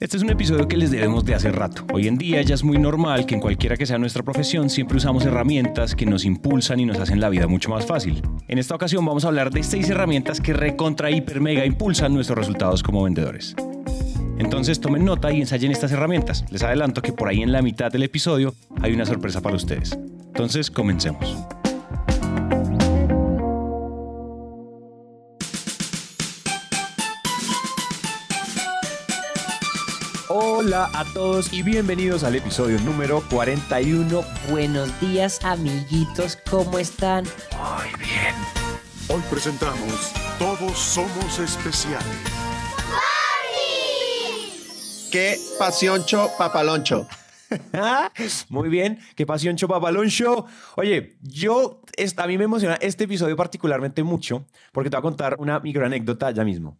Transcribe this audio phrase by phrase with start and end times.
[0.00, 1.84] Este es un episodio que les debemos de hace rato.
[1.92, 4.96] Hoy en día ya es muy normal que en cualquiera que sea nuestra profesión siempre
[4.96, 8.22] usamos herramientas que nos impulsan y nos hacen la vida mucho más fácil.
[8.46, 12.38] En esta ocasión vamos a hablar de seis herramientas que recontra hiper mega impulsan nuestros
[12.38, 13.56] resultados como vendedores.
[14.38, 16.44] Entonces tomen nota y ensayen estas herramientas.
[16.52, 19.98] Les adelanto que por ahí en la mitad del episodio hay una sorpresa para ustedes.
[20.28, 21.36] Entonces comencemos.
[30.68, 34.22] Hola a todos y bienvenidos al episodio número 41.
[34.50, 37.24] Buenos días, amiguitos, ¿cómo están?
[37.56, 38.34] Muy bien.
[39.08, 42.04] Hoy presentamos Todos Somos Especiales.
[45.10, 47.08] ¡Qué pasioncho papaloncho!
[48.50, 50.44] Muy bien, qué pasión Chopapalón Show.
[50.76, 51.80] Oye, yo,
[52.18, 55.86] a mí me emociona este episodio particularmente mucho porque te voy a contar una micro
[55.86, 56.78] anécdota ya mismo.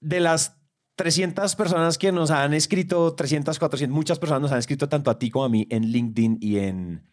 [0.00, 0.57] De las
[0.98, 5.18] 300 personas que nos han escrito, 300, 400, muchas personas nos han escrito tanto a
[5.18, 7.04] ti como a mí en LinkedIn y, en,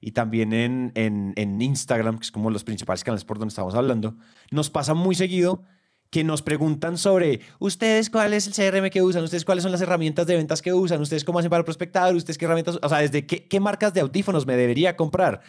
[0.00, 3.74] y también en, en, en Instagram, que es como los principales canales por donde estamos
[3.74, 4.16] hablando.
[4.50, 5.62] Nos pasa muy seguido
[6.08, 9.82] que nos preguntan sobre ustedes cuál es el CRM que usan, ustedes cuáles son las
[9.82, 13.00] herramientas de ventas que usan, ustedes cómo hacen para prospectar, ustedes qué herramientas, o sea,
[13.00, 15.42] desde qué, qué marcas de audífonos me debería comprar.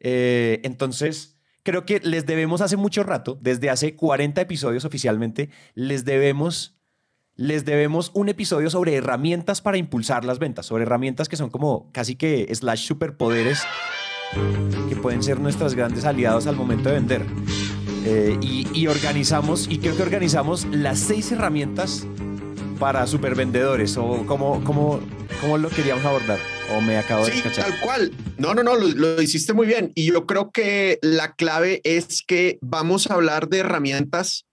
[0.00, 6.04] Eh, entonces, creo que les debemos hace mucho rato, desde hace 40 episodios oficialmente, les
[6.04, 6.79] debemos
[7.40, 11.90] les debemos un episodio sobre herramientas para impulsar las ventas, sobre herramientas que son como
[11.90, 13.62] casi que slash superpoderes
[14.90, 17.24] que pueden ser nuestras grandes aliados al momento de vender.
[18.04, 22.06] Eh, y, y, organizamos, y creo que organizamos las seis herramientas
[22.78, 25.00] para supervendedores, o cómo, cómo,
[25.40, 26.38] cómo lo queríamos abordar,
[26.76, 27.70] o me acabo de Sí, escachar.
[27.70, 28.12] tal cual.
[28.36, 29.92] No, no, no, lo, lo hiciste muy bien.
[29.94, 34.44] Y yo creo que la clave es que vamos a hablar de herramientas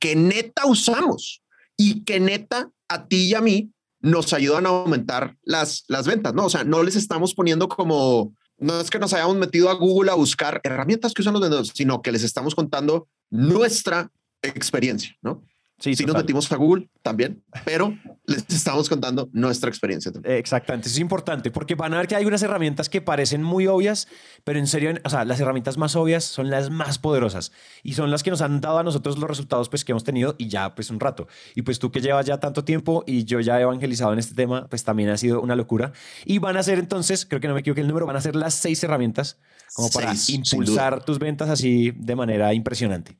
[0.00, 1.41] que neta usamos
[1.82, 6.32] y que neta a ti y a mí nos ayudan a aumentar las, las ventas,
[6.34, 6.46] ¿no?
[6.46, 10.10] O sea, no les estamos poniendo como, no es que nos hayamos metido a Google
[10.10, 14.10] a buscar herramientas que usan los vendedores, sino que les estamos contando nuestra
[14.42, 15.42] experiencia, ¿no?
[15.82, 16.22] Sí, Sí nos total.
[16.22, 20.12] metimos a Google también, pero les estamos contando nuestra experiencia.
[20.12, 20.36] también.
[20.36, 23.66] Exactamente, eso es importante porque van a ver que hay unas herramientas que parecen muy
[23.66, 24.06] obvias,
[24.44, 27.50] pero en serio, o sea, las herramientas más obvias son las más poderosas
[27.82, 30.36] y son las que nos han dado a nosotros los resultados pues que hemos tenido
[30.38, 31.26] y ya pues un rato.
[31.56, 34.36] Y pues tú que llevas ya tanto tiempo y yo ya he evangelizado en este
[34.36, 35.92] tema, pues también ha sido una locura.
[36.24, 38.36] Y van a ser entonces, creo que no me equivoqué el número, van a ser
[38.36, 39.40] las seis herramientas
[39.74, 43.16] como para Seis, impulsar tus ventas así de manera impresionante.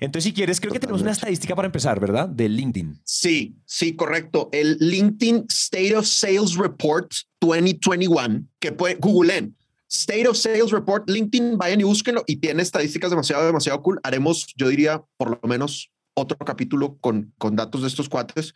[0.00, 1.20] Entonces, si quieres, creo que tenemos una Totalmente.
[1.20, 2.28] estadística para empezar, ¿verdad?
[2.28, 3.00] De LinkedIn.
[3.04, 4.48] Sí, sí, correcto.
[4.52, 9.56] El LinkedIn State of Sales Report 2021, que puede googleen.
[9.90, 13.98] State of Sales Report, LinkedIn, vayan y búsquenlo y tiene estadísticas demasiado, demasiado cool.
[14.02, 18.52] Haremos, yo diría, por lo menos otro capítulo con, con datos de estos cuates.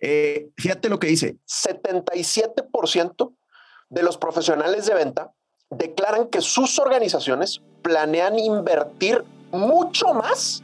[0.00, 3.34] Eh, fíjate lo que dice, 77%
[3.90, 5.32] de los profesionales de venta
[5.70, 10.62] declaran que sus organizaciones planean invertir mucho más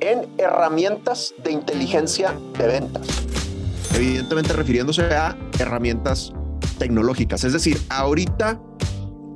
[0.00, 3.06] en herramientas de inteligencia de ventas.
[3.94, 6.32] Evidentemente refiriéndose a herramientas
[6.78, 7.44] tecnológicas.
[7.44, 8.60] Es decir, ahorita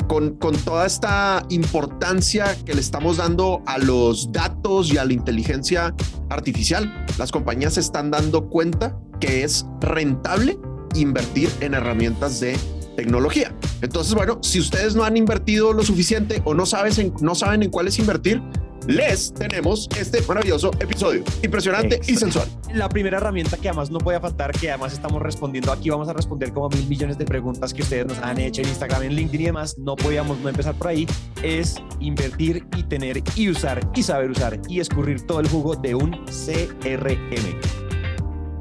[0.08, 5.12] con, con, toda esta importancia que le estamos dando a los datos y a la
[5.12, 5.94] inteligencia
[6.28, 10.58] artificial, las compañías se están dando cuenta que es rentable
[10.94, 12.56] invertir en herramientas de
[12.96, 13.54] tecnología.
[13.80, 17.62] Entonces, bueno, si ustedes no han invertido lo suficiente o no, sabes en, no saben
[17.62, 18.42] en cuáles invertir,
[18.86, 21.24] les tenemos este maravilloso episodio.
[21.42, 22.48] Impresionante y sensual.
[22.72, 26.12] La primera herramienta que además no puede faltar, que además estamos respondiendo aquí, vamos a
[26.12, 29.40] responder como mil millones de preguntas que ustedes nos han hecho en Instagram, en LinkedIn
[29.40, 31.06] y demás, no podíamos no empezar por ahí,
[31.42, 35.94] es invertir y tener y usar y saber usar y escurrir todo el jugo de
[35.94, 37.60] un CRM.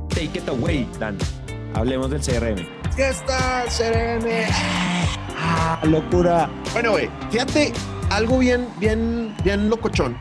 [0.09, 1.17] Take it away, Dan.
[1.73, 2.67] Hablemos del CRM.
[2.95, 4.27] ¿Qué está CRM?
[5.37, 6.49] ¡Ah, locura!
[6.73, 7.71] Bueno, güey, fíjate,
[8.11, 10.17] algo bien, bien, bien locochón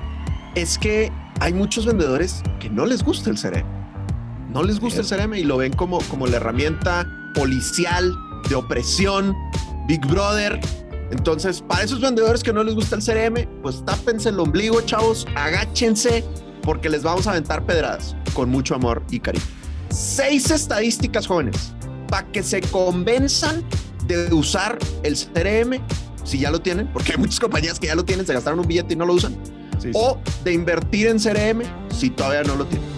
[0.55, 3.67] es que hay muchos vendedores que no les gusta el CRM.
[4.53, 8.13] No les gusta el CRM y lo ven como, como la herramienta policial
[8.49, 9.35] de opresión,
[9.87, 10.61] Big Brother.
[11.11, 15.27] Entonces, para esos vendedores que no les gusta el CRM, pues tápense el ombligo, chavos,
[15.35, 16.25] agáchense,
[16.63, 19.45] porque les vamos a aventar pedradas con mucho amor y cariño.
[19.91, 21.73] Seis estadísticas, jóvenes,
[22.09, 23.65] para que se convenzan
[24.07, 25.81] de usar el CRM
[26.31, 28.69] si ya lo tienen, porque hay muchas compañías que ya lo tienen, se gastaron un
[28.69, 29.37] billete y no lo usan,
[29.81, 32.89] Sí, o de invertir en CRM si todavía no lo tienen.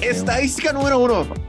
[0.00, 1.40] Estadística número uno, papá.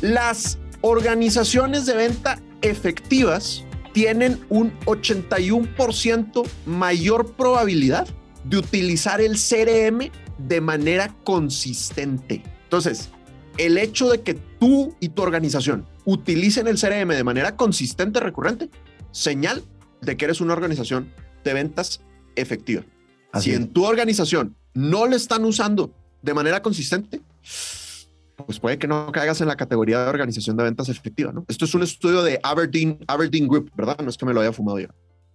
[0.00, 8.08] las organizaciones de venta efectivas tienen un 81% mayor probabilidad
[8.44, 12.42] de utilizar el CRM de manera consistente.
[12.62, 13.10] Entonces,
[13.58, 18.70] el hecho de que tú y tu organización utilicen el CRM de manera consistente, recurrente,
[19.10, 19.64] señal
[20.00, 21.12] de que eres una organización
[21.44, 22.00] de ventas
[22.36, 22.82] efectiva.
[23.32, 25.92] Así si en tu organización no le están usando
[26.22, 27.20] de manera consistente,
[28.46, 31.44] pues puede que no caigas en la categoría de organización de ventas efectiva, ¿no?
[31.48, 33.98] Esto es un estudio de Aberdeen, Aberdeen Group, ¿verdad?
[34.02, 34.88] No es que me lo haya fumado yo.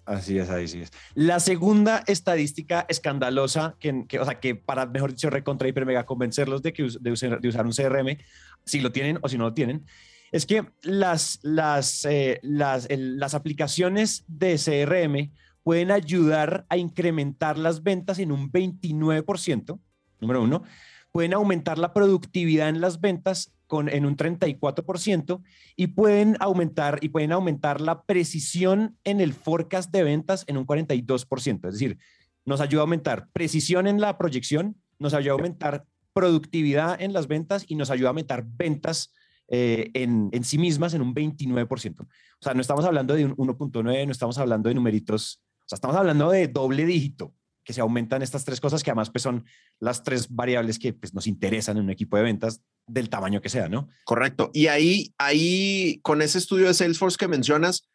[0.05, 0.91] Así es, así es.
[1.13, 6.05] La segunda estadística escandalosa, que, que, o sea, que para, mejor dicho, recontra hiper mega
[6.05, 8.17] convencerlos de, que, de, usar, de usar un CRM,
[8.65, 9.85] si lo tienen o si no lo tienen,
[10.33, 15.31] es que las, las, eh, las, las aplicaciones de CRM
[15.61, 19.79] pueden ayudar a incrementar las ventas en un 29%,
[20.19, 20.63] número uno,
[21.11, 25.43] pueden aumentar la productividad en las ventas con, en un 34%
[25.75, 30.65] y pueden aumentar y pueden aumentar la precisión en el forecast de ventas en un
[30.65, 31.67] 42%.
[31.67, 31.99] Es decir,
[32.43, 37.27] nos ayuda a aumentar precisión en la proyección, nos ayuda a aumentar productividad en las
[37.27, 39.13] ventas y nos ayuda a aumentar ventas
[39.49, 42.01] eh, en, en sí mismas en un 29%.
[42.01, 42.07] O
[42.41, 45.95] sea, no estamos hablando de un 1.9, no estamos hablando de numeritos, o sea, estamos
[45.95, 49.45] hablando de doble dígito que se aumentan estas tres cosas que además pues son
[49.79, 53.49] las tres variables que pues, nos interesan en un equipo de ventas del tamaño que
[53.49, 53.87] sea, ¿no?
[54.03, 54.51] Correcto.
[54.53, 57.87] Y ahí, ahí, con ese estudio de Salesforce que mencionas,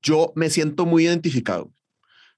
[0.00, 1.72] yo me siento muy identificado.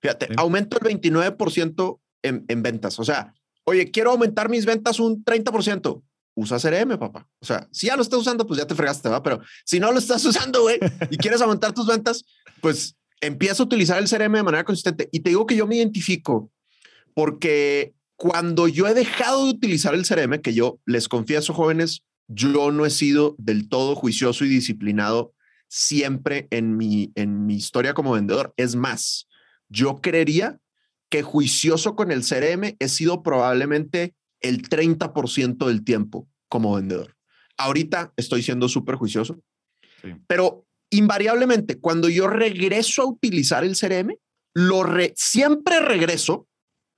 [0.01, 0.33] Fíjate, Sí.
[0.39, 2.99] aumento el 29% en, en ventas.
[2.99, 3.35] O sea,
[3.65, 6.03] oye, quiero aumentar mis ventas un 30%.
[6.39, 7.29] Usa CRM, papá.
[7.41, 9.23] O sea, si ya lo estás usando, pues ya te fregaste, ¿va?
[9.25, 10.79] Pero si no lo estás usando, güey,
[11.11, 12.25] y quieres aumentar tus ventas,
[12.61, 15.09] pues empieza a utilizar el CRM de manera consistente.
[15.11, 16.53] Y te digo que yo me identifico
[17.13, 22.71] porque cuando yo he dejado de utilizar el CRM, que yo les confieso, jóvenes, yo
[22.71, 25.35] no he sido del todo juicioso y disciplinado
[25.67, 28.55] siempre en mi, en mi historia como vendedor.
[28.57, 29.29] Es más,
[29.69, 30.61] yo creería
[31.09, 37.17] que juicioso con el CRM he sido probablemente el 30% del tiempo como vendedor.
[37.57, 39.41] Ahorita estoy siendo súper juicioso,
[40.03, 40.15] Sí.
[40.29, 44.17] pero invariablemente cuando yo regreso a utilizar el CRM,
[44.55, 46.47] lo re- siempre regreso,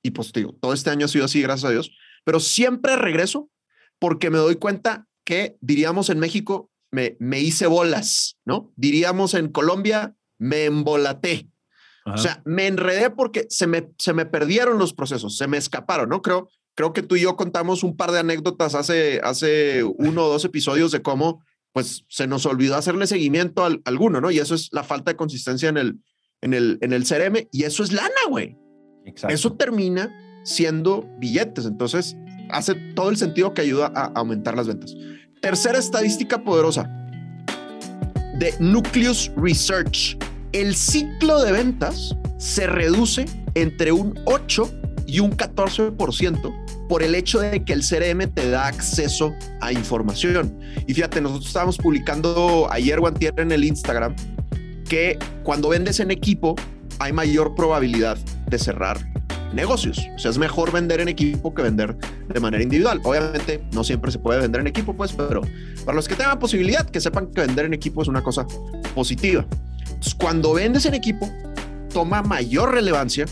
[0.03, 1.91] y pues digo, todo este año ha sido así, gracias a Dios,
[2.25, 3.51] pero siempre regreso
[3.99, 8.73] porque me doy cuenta que diríamos en México, me, me hice bolas, ¿no?
[8.77, 11.49] Diríamos en Colombia, me embolaté.
[12.07, 16.09] O sea, me enredé porque se me, se me perdieron los procesos, se me escaparon,
[16.09, 16.23] ¿no?
[16.23, 20.29] Creo, creo que tú y yo contamos un par de anécdotas hace, hace uno o
[20.29, 24.31] dos episodios de cómo pues se nos olvidó hacerle seguimiento al, alguno, ¿no?
[24.31, 26.01] Y eso es la falta de consistencia en el,
[26.41, 28.57] en el, en el CRM y eso es lana, güey.
[29.05, 29.35] Exacto.
[29.35, 30.11] Eso termina
[30.45, 31.67] siendo billetes.
[31.67, 32.17] Entonces,
[32.51, 34.97] hace todo el sentido que ayuda a aumentar las ventas.
[35.41, 36.91] Tercera estadística poderosa
[38.39, 40.19] de Nucleus Research.
[40.53, 44.80] El ciclo de ventas se reduce entre un 8
[45.11, 50.59] y un 14% por el hecho de que el CRM te da acceso a información.
[50.87, 54.15] Y fíjate, nosotros estábamos publicando ayer o antier en el Instagram
[54.89, 56.55] que cuando vendes en equipo
[56.99, 58.19] hay mayor probabilidad
[58.49, 58.99] de cerrar
[59.53, 59.99] negocios.
[60.15, 61.97] O sea, es mejor vender en equipo que vender
[62.29, 63.01] de manera individual.
[63.03, 65.43] Obviamente, no siempre se puede vender en equipo, pues, pero
[65.85, 68.47] para los que tengan posibilidad, que sepan que vender en equipo es una cosa
[68.95, 69.45] positiva.
[69.81, 71.29] Entonces, cuando vendes en equipo,
[71.93, 73.27] toma mayor relevancia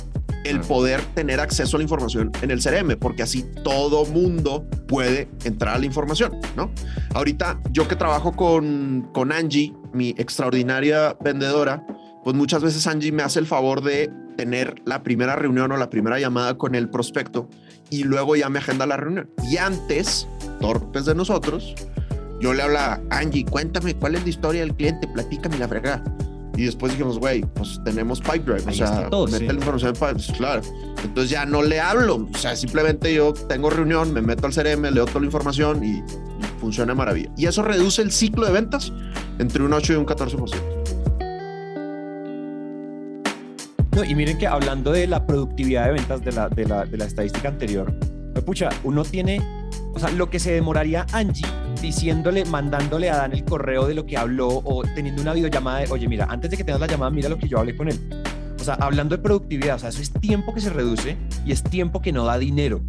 [0.45, 5.29] el poder tener acceso a la información en el CRM, porque así todo mundo puede
[5.45, 6.71] entrar a la información, ¿no?
[7.15, 11.87] Ahorita, yo que trabajo con, con Angie, mi extraordinaria vendedora,
[12.25, 15.91] pues muchas veces Angie me hace el favor de tener la primera reunión o la
[15.91, 17.49] primera llamada con el prospecto
[17.91, 19.31] y luego ya me agenda la reunión.
[19.51, 20.29] Y antes,
[20.61, 21.75] torpes de nosotros,
[22.41, 26.05] yo le hablaba, Angie, cuéntame cuál es la historia del cliente, platícame la fregada.
[26.59, 29.47] Y después dijimos, güey, pues tenemos Pipedrive, o Ahí sea, está todo, mete sí.
[29.47, 30.63] la información en Pipe, pues, claro.
[31.05, 34.93] Entonces ya no le hablo, o sea, simplemente yo tengo reunión, me meto al CRM,
[34.93, 36.05] leo toda la información y, y
[36.61, 37.31] funciona maravilla.
[37.37, 38.93] Y eso reduce el ciclo de ventas
[39.39, 40.57] entre un 8 y un 14%.
[43.93, 46.97] No, y miren que hablando de la productividad de ventas de la, de la, de
[46.97, 47.95] la estadística anterior,
[48.33, 49.41] pues, pucha, uno tiene,
[49.95, 51.47] o sea, lo que se demoraría Angie
[51.81, 55.91] diciéndole, mandándole a Dan el correo de lo que habló o teniendo una videollamada de,
[55.91, 57.99] oye, mira, antes de que tengas la llamada, mira lo que yo hablé con él.
[58.61, 61.17] O sea, hablando de productividad, o sea, eso es tiempo que se reduce
[61.47, 62.81] y es tiempo que no da dinero.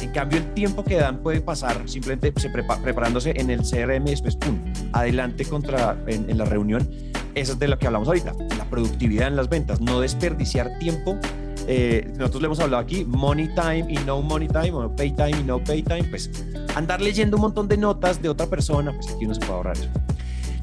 [0.00, 4.10] En cambio, el tiempo que Dan puede pasar simplemente prepa- preparándose en el CRM y
[4.12, 4.58] después, pum,
[4.92, 6.88] adelante contra, en, en la reunión,
[7.34, 11.18] eso es de lo que hablamos ahorita, la productividad en las ventas, no desperdiciar tiempo.
[11.72, 15.38] Eh, nosotros le hemos hablado aquí, money time y no money time, o pay time
[15.38, 16.28] y no pay time, pues
[16.74, 19.76] andar leyendo un montón de notas de otra persona, pues aquí uno se puede ahorrar
[19.76, 19.88] eso.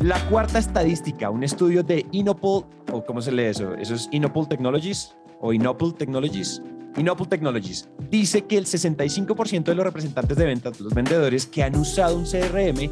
[0.01, 4.49] La cuarta estadística, un estudio de Inopol, o cómo se lee eso, eso es Inopol
[4.49, 6.61] Technologies o Inopol Technologies,
[6.97, 11.77] Inopul Technologies dice que el 65% de los representantes de ventas, los vendedores que han
[11.77, 12.91] usado un CRM,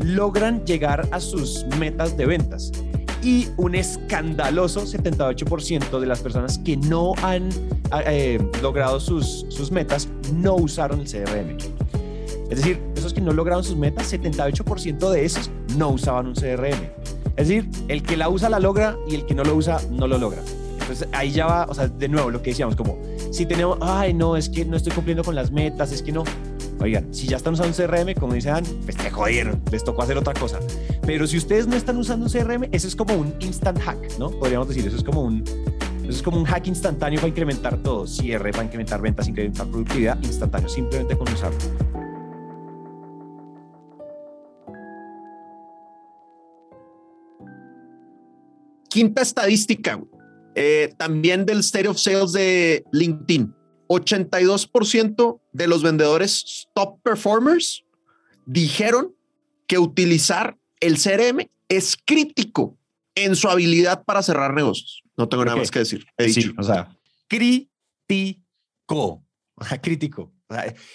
[0.00, 2.72] logran llegar a sus metas de ventas.
[3.24, 7.48] Y un escandaloso 78% de las personas que no han
[8.06, 11.56] eh, logrado sus, sus metas no usaron el CRM.
[12.50, 16.90] Es decir, esos que no lograron sus metas, 78% de esos no usaban un CRM.
[17.36, 20.06] Es decir, el que la usa la logra y el que no lo usa no
[20.06, 20.42] lo logra.
[20.80, 22.98] Entonces ahí ya va, o sea, de nuevo lo que decíamos, como
[23.32, 26.24] si tenemos, ay, no, es que no estoy cumpliendo con las metas, es que no.
[26.84, 30.18] Oigan, si ya están usando un CRM, como dicen, pues te jodieron, les tocó hacer
[30.18, 30.60] otra cosa.
[31.06, 34.28] Pero si ustedes no están usando un CRM, eso es como un instant hack, ¿no?
[34.28, 35.42] Podríamos decir, eso es como un,
[36.02, 40.22] eso es como un hack instantáneo para incrementar todo, cierre, para incrementar ventas, incrementar productividad,
[40.24, 41.58] instantáneo, simplemente con usarlo.
[48.90, 50.02] Quinta estadística,
[50.54, 53.63] eh, también del State of Sales de LinkedIn.
[53.88, 57.84] 82% de los vendedores top performers
[58.46, 59.14] dijeron
[59.66, 62.76] que utilizar el CRM es crítico
[63.14, 65.02] en su habilidad para cerrar negocios.
[65.16, 66.04] No tengo nada más que decir.
[66.18, 66.52] He dicho.
[66.58, 66.96] o sea,
[67.28, 69.22] crítico.
[69.82, 70.32] crítico.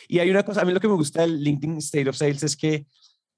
[0.08, 2.44] y hay una cosa, a mí lo que me gusta del LinkedIn State of Sales
[2.44, 2.86] es que,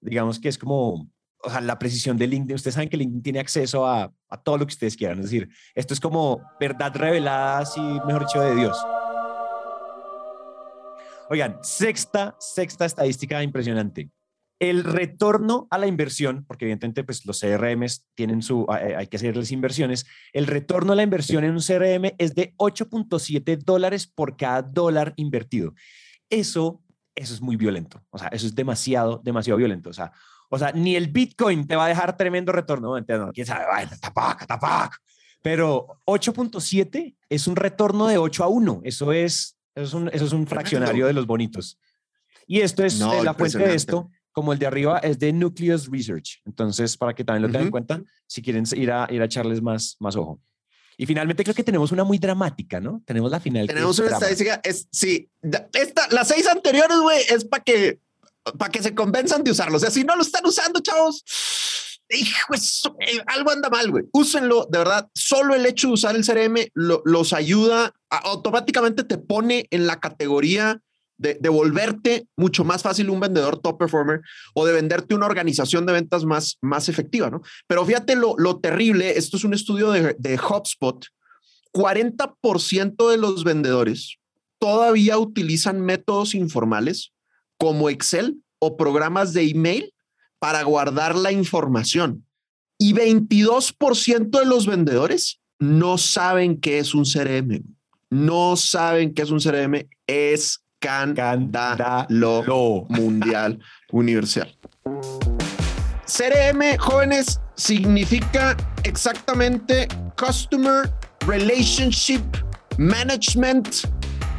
[0.01, 1.09] digamos que es como
[1.43, 4.59] o sea, la precisión de LinkedIn, ustedes saben que LinkedIn tiene acceso a, a, todo
[4.59, 8.55] lo que ustedes quieran, es decir, esto es como verdad revelada, así, mejor dicho, de
[8.55, 8.77] Dios.
[11.31, 14.11] Oigan, sexta, sexta estadística impresionante.
[14.59, 19.53] El retorno a la inversión, porque evidentemente pues los CRMs tienen su, hay que hacerles
[19.53, 24.61] inversiones, el retorno a la inversión en un CRM es de 8.7 dólares por cada
[24.61, 25.73] dólar invertido.
[26.29, 26.83] Eso,
[27.15, 29.89] eso es muy violento, o sea, eso es demasiado, demasiado violento.
[29.89, 30.11] O sea,
[30.49, 32.99] o sea, ni el Bitcoin te va a dejar tremendo retorno.
[32.99, 34.97] No, quién sabe, tapac, tapac.
[35.41, 38.81] Pero 8.7 es un retorno de 8 a 1.
[38.83, 41.79] Eso es, eso es, un, eso es un fraccionario de los bonitos.
[42.47, 45.89] Y esto es eh, la fuente de esto, como el de arriba, es de Nucleus
[45.89, 46.41] Research.
[46.45, 49.61] Entonces, para que también lo tengan en cuenta, si quieren ir a, ir a echarles
[49.61, 50.41] más, más ojo.
[50.97, 53.01] Y finalmente creo que tenemos una muy dramática, ¿no?
[53.05, 53.67] Tenemos la final.
[53.67, 55.29] Tenemos una estadística, es, sí,
[55.73, 57.99] esta, las seis anteriores, güey, es para que
[58.57, 59.77] para que se convenzan de usarlo.
[59.77, 61.23] O sea, si no lo están usando, chavos,
[62.17, 62.53] hijo,
[62.99, 64.05] eh, algo anda mal, güey.
[64.11, 65.09] Úsenlo, de verdad.
[65.13, 70.81] Solo el hecho de usar el CRM los ayuda, automáticamente te pone en la categoría
[71.17, 74.21] de, de, volverte mucho más fácil un vendedor top performer
[74.55, 77.43] o de venderte una organización de ventas más, más efectiva, ¿no?
[77.67, 81.05] Pero fíjate lo, lo terrible, esto es un estudio de, de HubSpot,
[81.73, 84.17] 40% de los vendedores
[84.61, 87.13] todavía utilizan métodos informales
[87.57, 89.91] como Excel o programas de email
[90.41, 92.25] para guardar la información.
[92.79, 97.63] Y 22% de los vendedores no saben qué es un CRM.
[98.09, 99.87] No saben qué es un CRM.
[100.07, 100.63] Es
[102.09, 103.59] lo mundial
[103.91, 104.57] universal.
[106.07, 110.91] CRM, jóvenes, significa exactamente Customer
[111.27, 112.23] Relationship
[112.79, 113.87] Management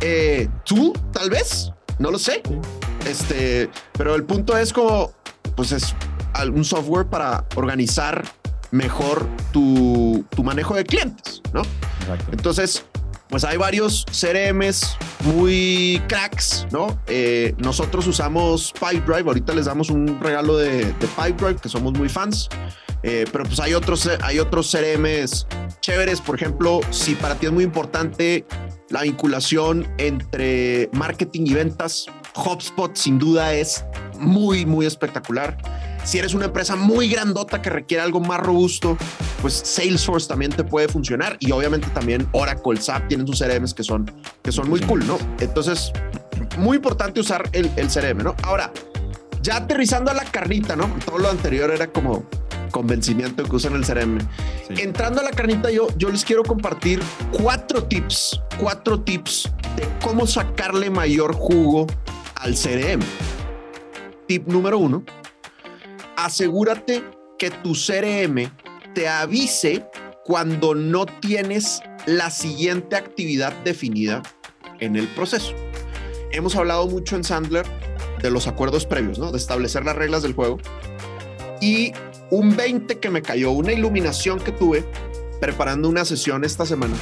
[0.00, 1.71] eh, Tool, tal vez.
[2.00, 2.42] No lo sé.
[3.09, 5.12] Este, pero el punto es como,
[5.56, 5.94] pues es
[6.52, 8.25] un software para organizar
[8.71, 11.62] mejor tu, tu manejo de clientes, ¿no?
[12.32, 12.85] Entonces,
[13.28, 16.99] pues hay varios CRMs muy cracks, ¿no?
[17.06, 22.09] Eh, nosotros usamos Pipedrive, ahorita les damos un regalo de, de Pipedrive, que somos muy
[22.09, 22.49] fans,
[23.02, 25.47] eh, pero pues hay otros, hay otros CRMs
[25.80, 28.47] chéveres, por ejemplo, si para ti es muy importante
[28.90, 33.85] la vinculación entre marketing y ventas, HubSpot sin duda es
[34.19, 35.57] muy, muy espectacular.
[36.05, 38.97] Si eres una empresa muy grandota que requiere algo más robusto,
[39.41, 43.85] pues Salesforce también te puede funcionar y obviamente también Oracle, SAP tienen sus CRMs que
[43.85, 44.11] son,
[44.43, 45.19] que son muy cool, ¿no?
[45.39, 45.93] Entonces,
[46.59, 48.35] muy importante usar el, el CRM, ¿no?
[48.43, 48.73] Ahora,
[49.43, 50.89] ya aterrizando a la carnita, ¿no?
[51.05, 52.25] Todo lo anterior era como
[52.73, 54.19] convencimiento que usan el CRM.
[54.71, 60.27] Entrando a la carnita, yo, yo les quiero compartir cuatro tips, cuatro tips de cómo
[60.27, 61.87] sacarle mayor jugo
[62.42, 63.00] al CRM.
[64.26, 65.04] Tip número uno,
[66.16, 67.02] asegúrate
[67.38, 68.50] que tu CRM
[68.94, 69.87] te avise
[70.25, 74.22] cuando no tienes la siguiente actividad definida
[74.80, 75.54] en el proceso.
[76.32, 77.66] Hemos hablado mucho en Sandler
[78.20, 79.30] de los acuerdos previos, ¿no?
[79.30, 80.58] De establecer las reglas del juego.
[81.61, 81.92] Y
[82.30, 84.84] un 20 que me cayó, una iluminación que tuve
[85.40, 86.94] preparando una sesión esta semana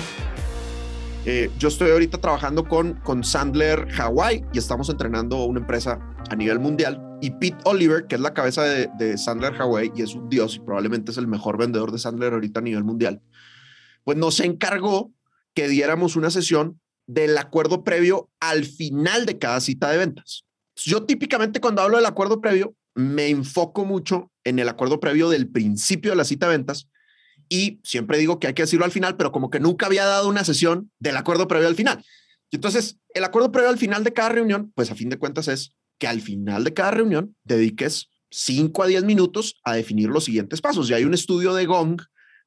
[1.27, 5.99] eh, yo estoy ahorita trabajando con, con Sandler Hawaii y estamos entrenando una empresa
[6.31, 7.19] a nivel mundial.
[7.21, 10.61] Y Pete Oliver, que es la cabeza de, Sandler Hawaii y es un dios y
[10.61, 13.21] probablemente es el mejor vendedor de Sandler ahorita a nivel mundial,
[14.05, 15.13] pues nos encargó
[15.53, 20.47] que diéramos una sesión del acuerdo previo al final de cada cita de ventas.
[20.77, 25.49] Yo típicamente cuando hablo del acuerdo previo, me enfoco mucho en el acuerdo previo del
[25.49, 26.89] principio de la cita de ventas
[27.51, 30.29] y siempre digo que hay que decirlo al final, pero como que nunca había dado
[30.29, 32.03] una sesión del acuerdo previo al final.
[32.49, 35.49] Y entonces, el acuerdo previo al final de cada reunión, pues a fin de cuentas
[35.49, 40.25] es que al final de cada reunión dediques 5 a 10 minutos a definir los
[40.25, 40.89] siguientes pasos.
[40.89, 42.01] Y hay un estudio de Gong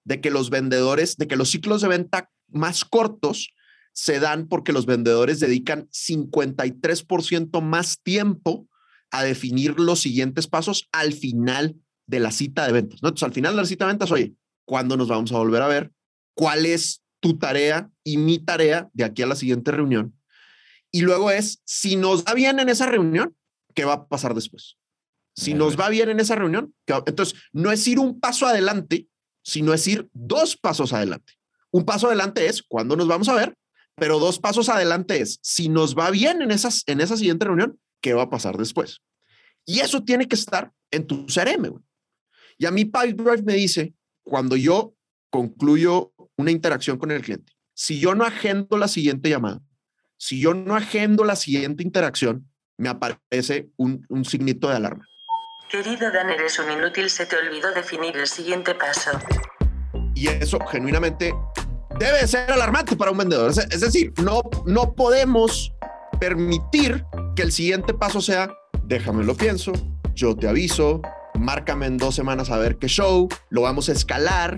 [0.05, 3.53] de que los vendedores, de que los ciclos de venta más cortos
[3.91, 8.69] se dan porque los vendedores dedican 53% más tiempo
[9.11, 11.75] a definir los siguientes pasos al final
[12.07, 13.03] de la cita de ventas.
[13.03, 13.09] ¿no?
[13.09, 14.33] Entonces, al final de la cita de ventas, oye,
[14.65, 15.91] ¿cuándo nos vamos a volver a ver?
[16.35, 20.17] ¿Cuál es tu tarea y mi tarea de aquí a la siguiente reunión?
[20.91, 23.35] Y luego es, si nos va bien en esa reunión,
[23.73, 24.77] ¿qué va a pasar después?
[25.35, 29.07] Si nos va bien en esa reunión, entonces no es ir un paso adelante,
[29.43, 31.33] sino es ir dos pasos adelante.
[31.71, 33.57] Un paso adelante es cuándo nos vamos a ver,
[33.95, 37.79] pero dos pasos adelante es si nos va bien en, esas, en esa siguiente reunión,
[38.01, 39.01] ¿qué va a pasar después?
[39.65, 41.81] Y eso tiene que estar en tu CRM.
[42.57, 43.93] Y a mí Pipedrive me dice,
[44.23, 44.95] cuando yo
[45.29, 49.61] concluyo una interacción con el cliente, si yo no agendo la siguiente llamada,
[50.17, 55.05] si yo no agendo la siguiente interacción, me aparece un, un signito de alarma.
[55.69, 59.11] Querido Dan, eres un inútil, se te olvidó definir el siguiente paso.
[60.13, 61.33] Y eso genuinamente
[61.99, 63.49] debe ser alarmante para un vendedor.
[63.49, 65.73] Es, decir, no, no podemos
[66.19, 67.03] permitir
[67.35, 68.49] que el siguiente paso sea,
[68.83, 69.73] déjame lo pienso,
[70.13, 71.01] yo te aviso,
[71.39, 74.57] márcame en dos semanas a ver qué show, lo vamos a escalar.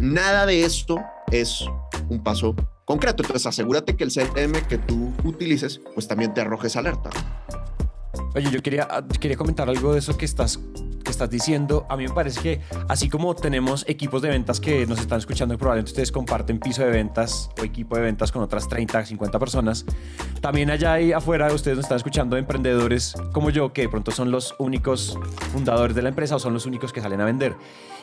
[0.00, 1.64] nada de esto es
[2.08, 3.22] un paso concreto.
[3.22, 7.10] Entonces asegúrate que el CRM que tú utilices, pues también te arroje esa alerta.
[8.34, 10.60] Oye, yo quería, ah, quería comentar algo de eso que estás,
[11.14, 11.86] estás diciendo.
[11.88, 15.56] A mí me parece que así como tenemos equipos de ventas que nos están escuchando
[15.56, 19.84] probablemente ustedes comparten piso de ventas o equipo de ventas con otras 30, 50 personas,
[20.40, 24.30] también allá ahí afuera ustedes nos están escuchando emprendedores como yo, que de pronto son
[24.30, 25.18] los únicos
[25.52, 27.54] fundadores de la empresa o son los únicos que salen a vender.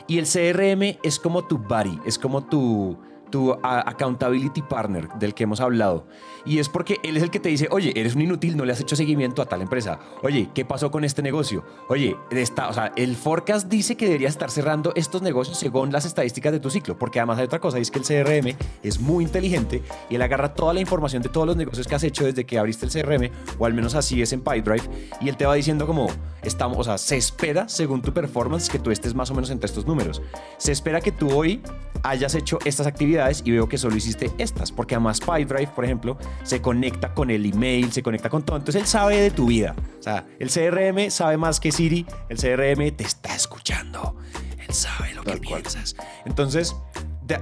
[0.06, 2.98] Y el CRM es como tu buddy, es como tu
[3.32, 6.06] tu accountability partner del que hemos hablado.
[6.44, 8.72] Y es porque él es el que te dice, oye, eres un inútil, no le
[8.72, 9.98] has hecho seguimiento a tal empresa.
[10.22, 11.64] Oye, ¿qué pasó con este negocio?
[11.88, 16.04] Oye, está, o sea, el forecast dice que deberías estar cerrando estos negocios según las
[16.04, 19.24] estadísticas de tu ciclo, porque además hay otra cosa, es que el CRM es muy
[19.24, 22.44] inteligente y él agarra toda la información de todos los negocios que has hecho desde
[22.44, 24.82] que abriste el CRM, o al menos así es en PyDrive,
[25.20, 26.08] y él te va diciendo como,
[26.42, 29.66] estamos, o sea, se espera según tu performance que tú estés más o menos entre
[29.66, 30.22] estos números.
[30.58, 31.62] Se espera que tú hoy
[32.02, 36.18] hayas hecho estas actividades y veo que solo hiciste estas, porque además PyDrive, por ejemplo,
[36.42, 38.56] se conecta con el email, se conecta con todo.
[38.56, 39.74] Entonces él sabe de tu vida.
[39.98, 44.16] O sea, el CRM sabe más que Siri, el CRM te está escuchando,
[44.58, 45.96] él sabe lo que piensas.
[46.24, 46.74] Entonces,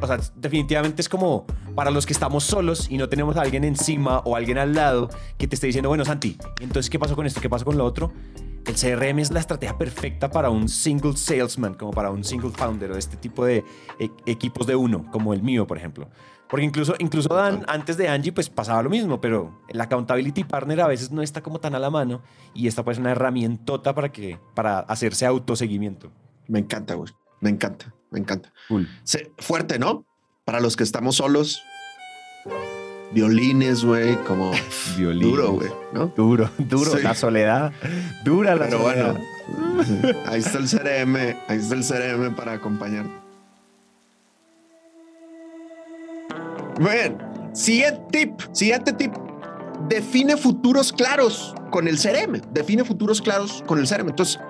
[0.00, 3.64] o sea, definitivamente es como para los que estamos solos y no tenemos a alguien
[3.64, 5.08] encima o alguien al lado
[5.38, 7.40] que te esté diciendo, bueno, Santi, entonces, ¿qué pasó con esto?
[7.40, 8.12] ¿Qué pasó con lo otro?
[8.66, 12.92] El CRM es la estrategia perfecta para un single salesman, como para un single founder
[12.92, 13.64] o este tipo de
[13.98, 16.08] e, equipos de uno, como el mío, por ejemplo.
[16.48, 20.80] Porque incluso, incluso Dan, antes de Angie, pues pasaba lo mismo, pero el accountability partner
[20.80, 22.22] a veces no está como tan a la mano
[22.54, 26.10] y esta pues una herramientota para, que, para hacerse autoseguimiento.
[26.48, 27.12] Me encanta, güey.
[27.40, 28.52] Me encanta, me encanta.
[29.38, 30.04] fuerte, ¿no?
[30.44, 31.62] Para los que estamos solos,
[33.12, 34.52] violines, güey, como
[34.98, 36.06] duro, güey, ¿no?
[36.16, 37.72] Duro, duro, la soledad,
[38.24, 39.14] dura la Pero bueno,
[40.26, 41.16] ahí está el CRM,
[41.48, 43.12] ahí está el CRM para acompañarte.
[46.80, 47.18] Muy bien,
[47.52, 49.12] siguiente tip, siguiente tip.
[49.88, 54.08] Define futuros claros con el CRM, define futuros claros con el CRM.
[54.08, 54.40] Entonces,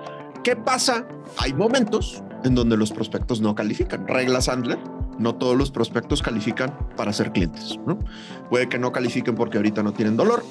[0.43, 1.05] ¿qué pasa?
[1.37, 4.07] Hay momentos en donde los prospectos no califican.
[4.07, 4.79] Regla Sandler,
[5.21, 7.77] no todos los prospectos califican para ser clientes.
[7.85, 7.99] ¿no?
[8.49, 10.43] Puede que no califiquen porque ahorita no tienen dolor,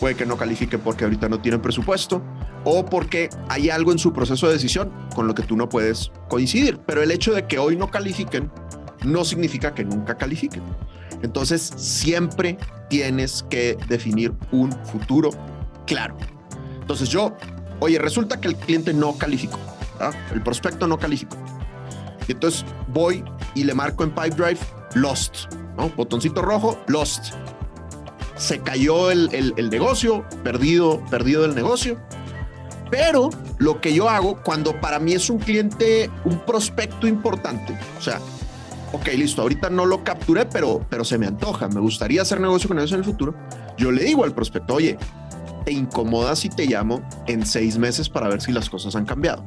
[0.00, 2.22] puede que no califiquen porque ahorita no tienen presupuesto
[2.64, 6.10] o porque hay algo en su proceso de decisión con lo que tú no puedes
[6.28, 6.78] coincidir.
[6.86, 8.50] Pero el hecho de que hoy no califiquen
[9.04, 10.62] no significa que nunca califiquen.
[11.22, 12.58] Entonces siempre
[12.88, 15.30] tienes que definir un futuro
[15.86, 16.16] claro.
[16.80, 17.36] Entonces yo,
[17.80, 19.58] oye, resulta que el cliente no calificó,
[20.32, 21.36] el prospecto no calificó.
[22.28, 24.58] Y entonces voy y le marco en Pipedrive
[24.94, 25.88] Lost, ¿no?
[25.90, 27.34] Botoncito rojo, Lost.
[28.36, 31.98] Se cayó el, el, negocio, perdido, perdido el negocio.
[32.90, 38.02] Pero lo que yo hago cuando para mí es un cliente, un prospecto importante, o
[38.02, 38.20] sea,
[38.92, 42.68] ok, listo, ahorita no lo capturé, pero, pero se me antoja, me gustaría hacer negocio
[42.68, 43.34] con ellos en el futuro,
[43.78, 44.98] yo le digo al prospecto, oye,
[45.64, 49.42] ¿te incomoda si te llamo en seis meses para ver si las cosas han cambiado?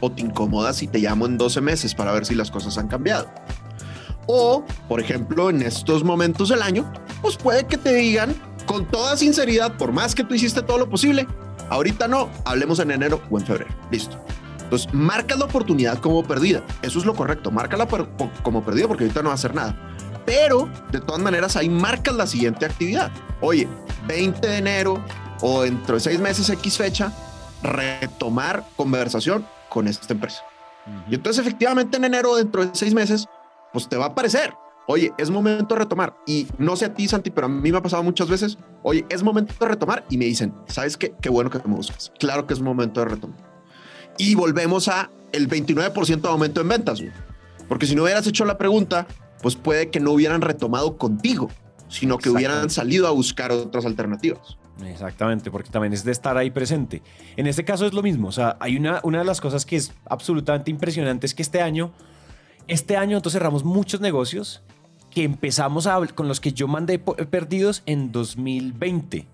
[0.00, 2.88] ¿O te incomoda si te llamo en 12 meses para ver si las cosas han
[2.88, 3.28] cambiado?
[4.26, 6.90] O, por ejemplo, en estos momentos del año,
[7.20, 8.34] pues puede que te digan
[8.66, 11.26] con toda sinceridad, por más que tú hiciste todo lo posible,
[11.68, 13.74] ahorita no, hablemos en enero o en febrero.
[13.90, 14.16] Listo.
[14.62, 16.62] Entonces, marca la oportunidad como perdida.
[16.82, 17.50] Eso es lo correcto.
[17.50, 17.88] Márcala
[18.44, 19.76] como perdida porque ahorita no va a hacer nada.
[20.24, 23.10] Pero, de todas maneras, ahí marcas la siguiente actividad.
[23.40, 23.66] Oye,
[24.06, 25.04] 20 de enero
[25.40, 27.12] o dentro de seis meses X fecha,
[27.64, 30.42] retomar conversación con esta empresa.
[31.08, 33.26] Y entonces, efectivamente, en enero, dentro de seis meses,
[33.72, 34.52] pues te va a aparecer.
[34.86, 36.16] Oye, es momento de retomar.
[36.26, 38.58] Y no sé a ti, Santi, pero a mí me ha pasado muchas veces.
[38.82, 40.04] Oye, es momento de retomar.
[40.10, 41.14] Y me dicen, ¿sabes qué?
[41.20, 42.12] Qué bueno que me buscas.
[42.18, 43.38] Claro que es momento de retomar.
[44.18, 47.00] Y volvemos a el 29% de aumento en ventas.
[47.00, 47.12] güey.
[47.68, 49.06] Porque si no hubieras hecho la pregunta,
[49.42, 51.50] pues puede que no hubieran retomado contigo,
[51.88, 54.58] sino que hubieran salido a buscar otras alternativas.
[54.86, 57.02] Exactamente, porque también es de estar ahí presente.
[57.36, 59.76] En este caso es lo mismo, o sea, hay una, una de las cosas que
[59.76, 61.92] es absolutamente impresionante es que este año,
[62.66, 64.62] este año nosotros cerramos muchos negocios
[65.10, 69.26] que empezamos a, con los que yo mandé perdidos en 2020.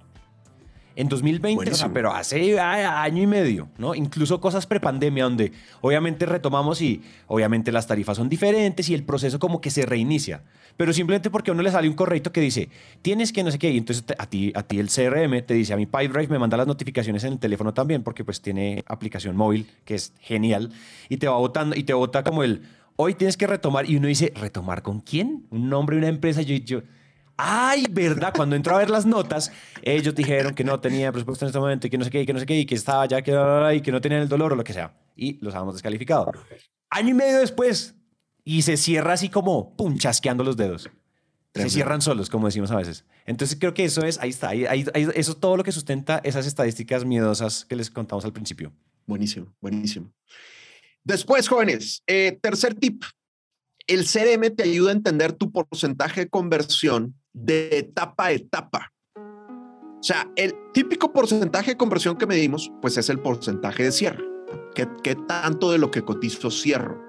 [0.96, 1.92] En 2020, o sea, Buenísimo.
[1.92, 3.94] pero hace a- año y medio, ¿no?
[3.94, 9.38] Incluso cosas prepandemia, donde obviamente retomamos y obviamente las tarifas son diferentes y el proceso
[9.38, 10.42] como que se reinicia.
[10.78, 12.70] Pero simplemente porque a uno le sale un correito que dice,
[13.02, 15.74] tienes que no sé qué, y entonces a ti, a ti el CRM te dice,
[15.74, 19.36] a mi Pipedrive me manda las notificaciones en el teléfono también, porque pues tiene aplicación
[19.36, 20.72] móvil, que es genial,
[21.10, 22.62] y te va botando, y te bota como el,
[22.96, 25.44] hoy tienes que retomar, y uno dice, ¿retomar con quién?
[25.50, 26.82] Un nombre, una empresa, yo, yo,
[27.36, 31.48] Ay, verdad, cuando entró a ver las notas, ellos dijeron que no tenía presupuesto en
[31.48, 33.04] este momento y que no sé qué, y que no sé qué, y que estaba
[33.06, 33.32] ya, que,
[33.74, 34.94] y que no tenían el dolor o lo que sea.
[35.14, 36.32] Y los habíamos descalificado.
[36.90, 37.94] Año y medio después,
[38.44, 40.88] y se cierra así como, pum, chasqueando los dedos.
[41.54, 43.04] Se cierran solos, como decimos a veces.
[43.24, 46.20] Entonces creo que eso es, ahí está, ahí- ahí- eso es todo lo que sustenta
[46.22, 48.72] esas estadísticas miedosas que les contamos al principio.
[49.06, 50.12] Buenísimo, buenísimo.
[51.02, 53.04] Después, jóvenes, eh, tercer tip.
[53.86, 58.92] El CRM te ayuda a entender tu porcentaje de conversión de etapa a etapa.
[59.16, 64.24] O sea, el típico porcentaje de conversión que medimos, pues es el porcentaje de cierre.
[64.74, 67.00] ¿Qué, qué tanto de lo que cotizo cierro?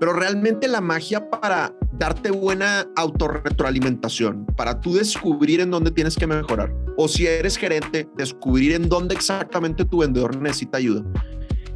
[0.00, 6.26] Pero realmente la magia para darte buena autorretroalimentación, para tú descubrir en dónde tienes que
[6.26, 11.04] mejorar, o si eres gerente, descubrir en dónde exactamente tu vendedor necesita ayuda,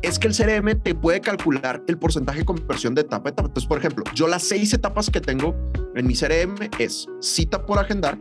[0.03, 3.49] es que el CRM te puede calcular el porcentaje de conversión de etapa a etapa.
[3.49, 5.55] Entonces, por ejemplo, yo las seis etapas que tengo
[5.95, 8.19] en mi CRM es cita por agendar,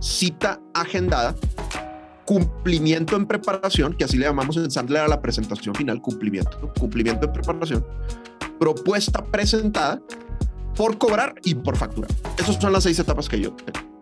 [0.00, 1.34] cita agendada,
[2.24, 7.26] cumplimiento en preparación, que así le llamamos en Sandler a la presentación final, cumplimiento, cumplimiento
[7.26, 7.86] en preparación,
[8.58, 10.00] propuesta presentada,
[10.74, 12.10] por cobrar y por facturar.
[12.38, 13.94] Esas son las seis etapas que yo tengo.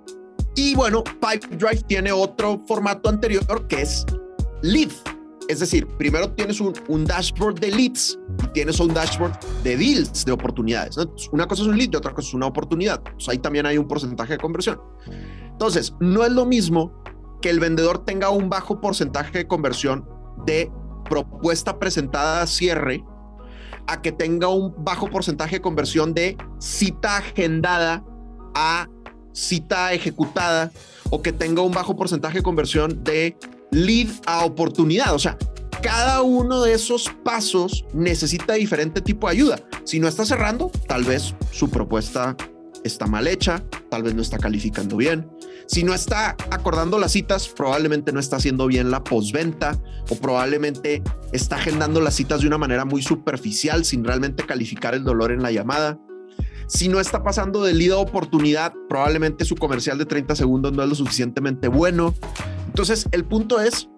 [0.55, 4.05] Y bueno, Pipedrive tiene otro formato anterior que es
[4.63, 4.91] lead.
[5.49, 10.33] Es decir, primero tienes un, dashboard de leads y tienes un dashboard de deals, de
[10.33, 10.97] oportunidades.
[11.33, 13.03] Una cosa es un lead y otra cosa es una oportunidad.
[13.29, 14.81] Ahí también hay un porcentaje de conversión.
[15.51, 17.03] Entonces, no es lo mismo
[17.41, 20.09] que el vendedor tenga un bajo porcentaje de conversión
[20.47, 20.71] de
[21.09, 23.05] propuesta presentada a cierre
[23.87, 28.05] a que tenga un bajo porcentaje de conversión de cita agendada
[28.55, 28.89] a
[29.33, 30.71] cita ejecutada
[31.11, 33.37] o que tenga un bajo porcentaje de conversión de
[33.73, 35.15] lead a oportunidad.
[35.15, 35.37] O sea,
[35.83, 39.59] cada uno de esos pasos necesita diferente tipo de ayuda.
[39.85, 42.37] Si no está cerrando, tal vez su propuesta
[42.85, 45.29] está mal hecha, tal vez no está calificando bien.
[45.67, 49.81] Si no está acordando las citas, probablemente no está haciendo bien la postventa
[50.11, 55.05] o probablemente está agendando las citas de una manera muy superficial sin realmente calificar el
[55.05, 55.99] dolor en la llamada.
[56.67, 60.83] Si no está pasando de lead a oportunidad, probablemente su comercial de 30 segundos no
[60.83, 62.15] es lo suficientemente bueno.
[62.73, 63.91] Entonces, el punto es,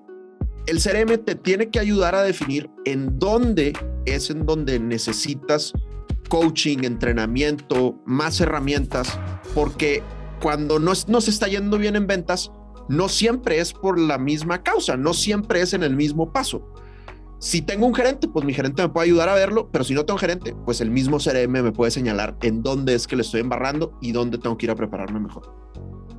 [0.67, 3.73] el CRM te tiene que ayudar a definir en dónde
[4.05, 5.73] es en donde necesitas
[6.29, 9.17] coaching, entrenamiento, más herramientas,
[9.55, 10.03] porque
[10.43, 12.51] cuando no, no se está yendo bien en ventas,
[12.89, 16.69] no siempre es por la misma causa, no siempre es en el mismo paso.
[17.39, 20.05] Si tengo un gerente, pues mi gerente me puede ayudar a verlo, pero si no
[20.05, 23.41] tengo gerente, pues el mismo CRM me puede señalar en dónde es que le estoy
[23.41, 25.65] embarrando y dónde tengo que ir a prepararme mejor.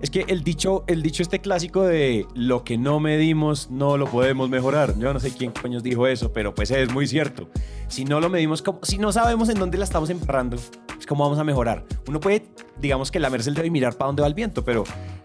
[0.02, 4.06] Es que el dicho, el dicho este clásico de lo que no medimos no lo
[4.08, 4.98] podemos mejorar.
[5.00, 7.50] Yo no sé quién coños dijo eso, pero pues es muy cierto.
[7.88, 11.40] Si no lo medimos, si no sabemos en dónde la estamos embarrando, pues cómo vamos
[11.40, 11.86] a mejorar.
[12.08, 12.46] Uno puede,
[12.80, 14.84] digamos que lamerse el dedo mirar para dónde va el viento, pero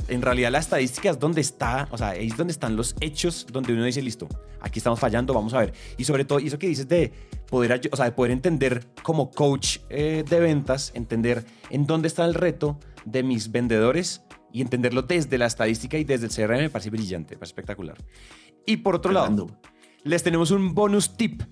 [0.08, 3.72] en realidad la estadística es donde está, o sea, es donde están los hechos, donde
[3.72, 4.28] uno dice, listo,
[4.60, 5.72] aquí estamos fallando, vamos a ver.
[5.98, 7.12] Y sobre todo, y eso que dices de
[7.48, 12.24] poder, o sea, de poder entender como coach eh, de ventas, entender en dónde está
[12.24, 16.70] el reto de mis vendedores y entenderlo desde la estadística y desde el CRM me
[16.70, 17.96] parece brillante, me parece espectacular.
[18.66, 19.48] Y por otro lado,
[20.04, 21.42] les tenemos un bonus tip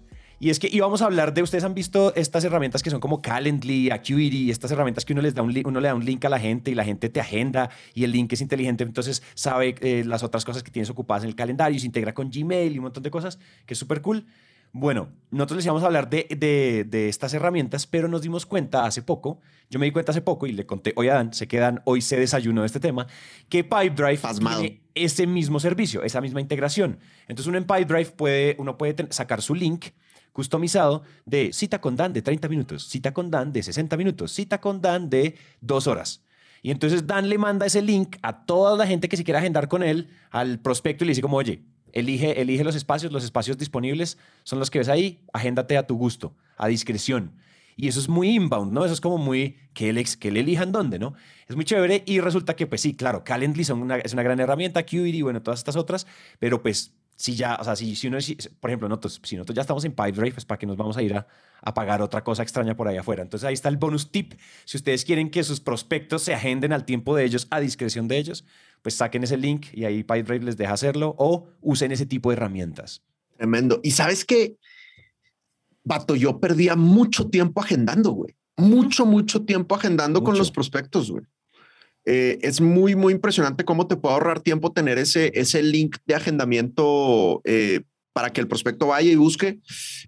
[0.41, 3.21] Y es que íbamos a hablar de, ustedes han visto estas herramientas que son como
[3.21, 6.29] Calendly, Acuity, estas herramientas que uno, les da un, uno le da un link a
[6.29, 10.05] la gente y la gente te agenda y el link es inteligente, entonces sabe eh,
[10.05, 12.79] las otras cosas que tienes ocupadas en el calendario y se integra con Gmail y
[12.79, 14.27] un montón de cosas, que es súper cool.
[14.73, 18.85] Bueno, nosotros les íbamos a hablar de, de, de estas herramientas, pero nos dimos cuenta
[18.85, 21.49] hace poco, yo me di cuenta hace poco y le conté hoy a Dan, se
[21.49, 23.07] quedan, hoy se desayunó de este tema,
[23.49, 24.61] que Pipedrive Pasmado.
[24.61, 26.99] tiene ese mismo servicio, esa misma integración.
[27.23, 29.87] Entonces uno en Pipedrive puede, uno puede sacar su link
[30.33, 34.61] customizado de cita con Dan de 30 minutos, cita con Dan de 60 minutos, cita
[34.61, 36.23] con Dan de 2 horas.
[36.63, 39.69] Y entonces Dan le manda ese link a toda la gente que se quiera agendar
[39.69, 43.59] con él, al prospecto, y le dice como, oye, elige, elige los espacios, los espacios
[43.59, 47.33] disponibles son los que ves ahí, agéndate a tu gusto, a discreción.
[47.77, 48.85] Y eso es muy inbound, ¿no?
[48.85, 51.15] Eso es como muy que él, que elijan dónde, ¿no?
[51.47, 54.41] Es muy chévere y resulta que, pues sí, claro, Calendly son una, es una gran
[54.41, 56.07] herramienta, Qt, bueno, todas estas otras,
[56.41, 58.19] pero pues si ya, o sea, si, si uno,
[58.61, 61.03] por ejemplo, nosotros, si nosotros ya estamos en Pipedrive, pues para que nos vamos a
[61.03, 61.27] ir a,
[61.63, 63.23] a pagar otra cosa extraña por ahí afuera.
[63.23, 64.35] Entonces ahí está el bonus tip.
[64.65, 68.19] Si ustedes quieren que sus prospectos se agenden al tiempo de ellos, a discreción de
[68.19, 68.45] ellos,
[68.83, 72.37] pues saquen ese link y ahí Pipedrive les deja hacerlo o usen ese tipo de
[72.37, 73.03] herramientas.
[73.37, 73.81] Tremendo.
[73.83, 74.57] Y sabes que,
[75.85, 78.35] vato, yo perdía mucho tiempo agendando, güey.
[78.57, 80.41] Mucho, mucho tiempo agendando con Mucho.
[80.41, 81.25] los prospectos, güey.
[82.05, 86.15] Eh, es muy, muy impresionante cómo te puede ahorrar tiempo tener ese, ese link de
[86.15, 89.61] agendamiento eh, para que el prospecto vaya y busque.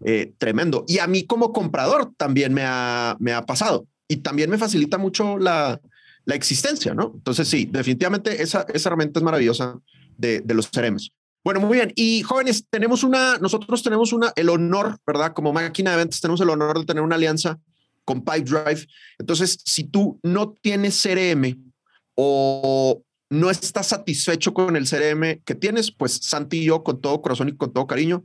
[0.05, 0.85] Eh, tremendo.
[0.89, 3.87] Y a mí como comprador también me ha, me ha pasado.
[4.09, 5.81] Y también me facilita mucho la,
[6.25, 7.13] la existencia, ¿no?
[7.15, 9.79] Entonces, sí, definitivamente esa, esa herramienta es maravillosa
[10.17, 11.13] de, los CRMs.
[11.43, 11.93] Bueno, muy bien.
[11.97, 15.33] Y jóvenes, tenemos una, nosotros tenemos una, el honor, ¿verdad?
[15.33, 17.59] Como máquina de ventas, tenemos el honor de tener una alianza
[18.05, 18.87] con Pipedrive.
[19.19, 21.57] Entonces, si tú no tienes CRM
[22.15, 27.23] o no estás satisfecho con el CRM que tienes, pues Santi y yo, con todo
[27.23, 28.25] corazón y con todo cariño,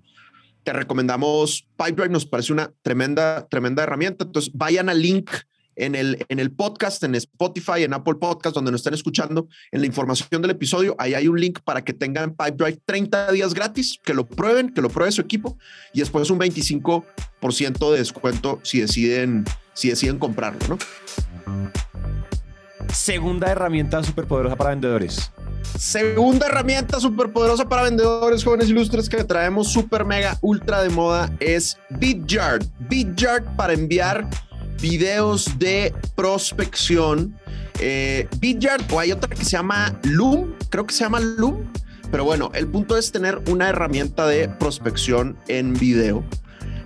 [0.64, 2.10] te recomendamos Pipedrive.
[2.10, 4.26] Nos parece una tremenda, tremenda herramienta.
[4.26, 5.30] Entonces, vayan al link
[5.76, 9.82] en el, en el podcast, en Spotify, en Apple Podcast, donde nos estén escuchando, en
[9.82, 14.00] la información del episodio, ahí hay un link para que tengan Pipedrive 30 días gratis,
[14.04, 15.58] que lo prueben, que lo pruebe su equipo
[15.94, 20.78] y después un 25% de descuento si deciden, si deciden comprarlo, ¿no?
[22.94, 25.32] Segunda herramienta súper poderosa para vendedores.
[25.78, 31.30] Segunda herramienta súper poderosa para vendedores jóvenes ilustres que traemos súper mega ultra de moda
[31.42, 32.66] es BitYard.
[32.88, 34.30] BitYard para enviar
[34.82, 37.38] videos de prospección.
[37.80, 38.28] Eh,
[38.92, 41.72] o hay otra que se llama Loom, creo que se llama Loom.
[42.12, 46.24] Pero bueno, el punto es tener una herramienta de prospección en video.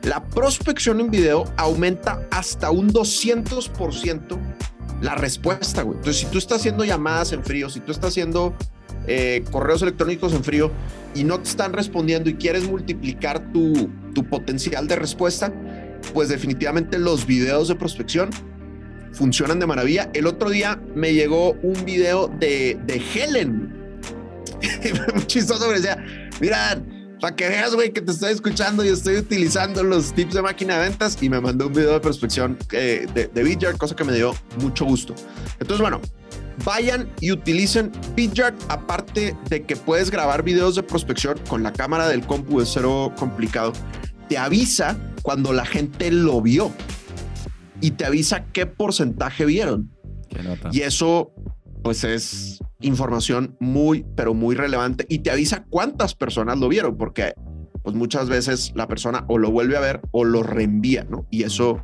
[0.03, 4.39] La prospección en video aumenta hasta un 200%
[5.01, 5.97] la respuesta, güey.
[5.97, 8.55] Entonces, si tú estás haciendo llamadas en frío, si tú estás haciendo
[9.07, 10.71] eh, correos electrónicos en frío
[11.15, 15.53] y no te están respondiendo y quieres multiplicar tu, tu potencial de respuesta,
[16.13, 18.29] pues definitivamente los videos de prospección
[19.13, 20.09] funcionan de maravilla.
[20.13, 24.03] El otro día me llegó un video de, de Helen.
[25.27, 26.03] Chistoso, decía,
[26.39, 26.81] mira,
[27.19, 30.77] para que veas, güey, que te estoy escuchando y estoy utilizando los tips de máquina
[30.77, 34.13] de ventas y me mandó un video de prospección eh, de, de cosa que me
[34.13, 35.15] dio mucho gusto.
[35.59, 35.99] Entonces, bueno,
[36.63, 42.07] vayan y utilicen Vidyard, aparte de que puedes grabar videos de prospección con la cámara
[42.07, 43.73] del compu, es cero complicado.
[44.29, 46.71] Te avisa cuando la gente lo vio
[47.81, 49.91] y te avisa qué porcentaje vieron.
[50.29, 50.69] Qué nota.
[50.71, 51.33] Y eso,
[51.83, 57.33] pues es información muy, pero muy relevante y te avisa cuántas personas lo vieron, porque
[57.83, 61.25] pues muchas veces la persona o lo vuelve a ver o lo reenvía, ¿no?
[61.31, 61.81] Y eso,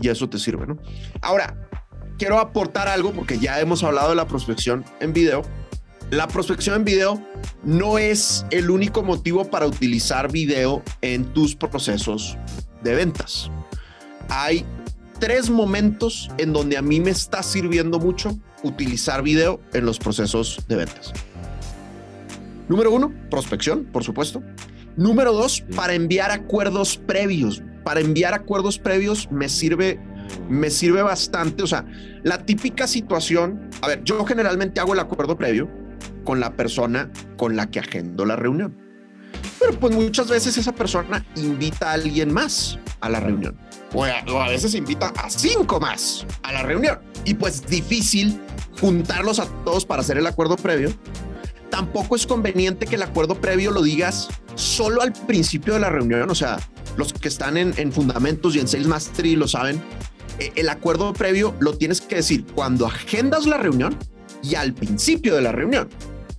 [0.00, 0.78] y eso te sirve, ¿no?
[1.20, 1.68] Ahora,
[2.18, 5.42] quiero aportar algo porque ya hemos hablado de la prospección en video.
[6.10, 7.22] La prospección en video
[7.64, 12.38] no es el único motivo para utilizar video en tus procesos
[12.82, 13.50] de ventas.
[14.30, 14.64] Hay
[15.20, 20.64] tres momentos en donde a mí me está sirviendo mucho utilizar video en los procesos
[20.66, 21.12] de ventas.
[22.70, 24.42] Número uno, prospección, por supuesto.
[24.96, 27.62] Número dos, para enviar acuerdos previos.
[27.84, 30.00] Para enviar acuerdos previos me sirve,
[30.48, 31.62] me sirve bastante.
[31.62, 31.84] O sea,
[32.22, 35.68] la típica situación, a ver, yo generalmente hago el acuerdo previo
[36.28, 38.76] con la persona con la que agendo la reunión.
[39.58, 43.56] Pero pues muchas veces esa persona invita a alguien más a la reunión.
[43.94, 46.98] O a, veces invita a cinco más a la reunión.
[47.24, 48.42] Y pues difícil
[48.78, 50.90] juntarlos a todos para hacer el acuerdo previo.
[51.70, 56.28] Tampoco es conveniente que el acuerdo previo lo digas solo al principio de la reunión.
[56.28, 56.58] O sea,
[56.98, 59.82] los que están en, en fundamentos y en Sales Mastery lo saben.
[60.40, 63.96] Eh, El acuerdo previo lo tienes que decir cuando agendas la reunión
[64.42, 65.88] y al principio de la reunión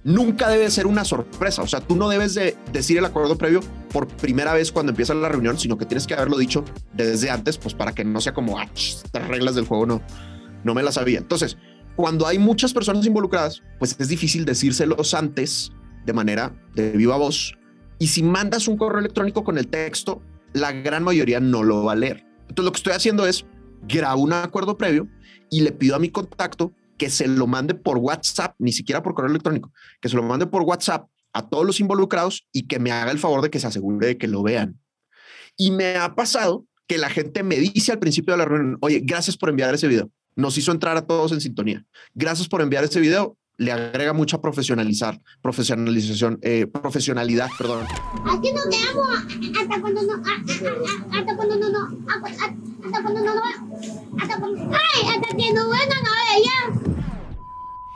[0.04, 1.62] nunca debe ser una sorpresa.
[1.62, 5.14] O sea, tú no debes de decir el acuerdo previo por primera vez cuando empieza
[5.14, 8.34] la reunión, sino que tienes que haberlo dicho desde antes, pues para que no sea
[8.34, 8.70] como, ah,
[9.28, 10.02] reglas del juego no,
[10.64, 11.20] no me las sabía.
[11.20, 11.58] Entonces,
[11.96, 15.72] cuando hay muchas personas involucradas, pues es difícil decírselos antes
[16.06, 17.56] de manera de viva voz.
[18.00, 20.22] Y si mandas un correo electrónico con el texto,
[20.54, 22.26] la gran mayoría no lo va a leer.
[22.48, 23.46] Entonces, lo que estoy haciendo es
[23.88, 25.08] grabo un acuerdo previo
[25.50, 29.16] y le pido a mi contacto que se lo mande por WhatsApp, ni siquiera por
[29.16, 32.92] correo electrónico, que se lo mande por WhatsApp a todos los involucrados y que me
[32.92, 34.80] haga el favor de que se asegure de que lo vean.
[35.58, 39.02] Y me ha pasado que la gente me dice al principio de la reunión, oye,
[39.04, 40.10] gracias por enviar ese video.
[40.36, 41.86] Nos hizo entrar a todos en sintonía.
[42.14, 43.38] Gracias por enviar ese video.
[43.58, 47.86] Le agrega mucha profesionalizar, profesionalización, eh, profesionalidad, perdón.
[48.26, 49.10] Aquí nos quedamos
[49.60, 52.06] hasta cuando no, a- a- a- hasta cuando no, no,
[52.88, 53.42] hasta cuando no, no,
[54.18, 56.79] hasta cuando, hasta no.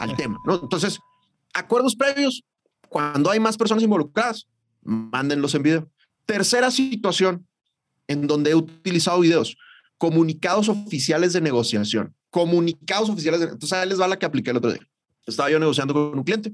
[0.03, 0.59] Al tema, ¿no?
[0.61, 0.99] Entonces,
[1.53, 2.43] acuerdos previos,
[2.89, 4.47] cuando hay más personas involucradas,
[4.81, 5.89] mándenlos en video.
[6.25, 7.47] Tercera situación
[8.07, 9.57] en donde he utilizado videos,
[9.97, 14.57] comunicados oficiales de negociación, comunicados oficiales de, entonces ahí les va la que apliqué el
[14.57, 14.87] otro día.
[15.25, 16.53] Estaba yo negociando con un cliente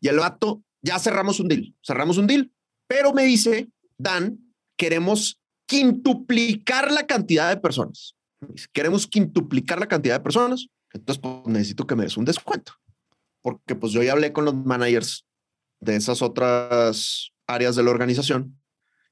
[0.00, 2.50] y el vato, ya cerramos un deal, cerramos un deal,
[2.86, 3.68] pero me dice,
[3.98, 4.38] Dan,
[4.76, 8.14] queremos quintuplicar la cantidad de personas.
[8.72, 12.72] Queremos quintuplicar la cantidad de personas, entonces pues, necesito que me des un descuento.
[13.42, 15.26] Porque pues yo ya hablé con los managers
[15.80, 18.58] de esas otras áreas de la organización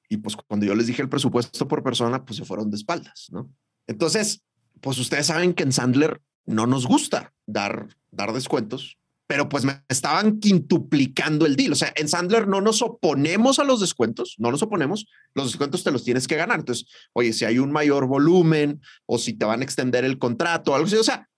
[0.08, 3.28] y pues cuando yo les dije el presupuesto por persona, pues se fueron de espaldas,
[3.30, 3.50] ¿no?
[3.86, 4.42] Entonces,
[4.80, 9.82] pues ustedes saben que en Sandler no nos gusta dar, dar descuentos, pero pues me
[9.88, 11.72] estaban quintuplicando el deal.
[11.72, 15.82] O sea, en Sandler no nos oponemos a los descuentos, no nos oponemos, los descuentos
[15.82, 16.60] te los tienes que ganar.
[16.60, 20.74] Entonces, oye, si hay un mayor volumen o si te van a extender el contrato
[20.74, 21.28] algo así, o sea,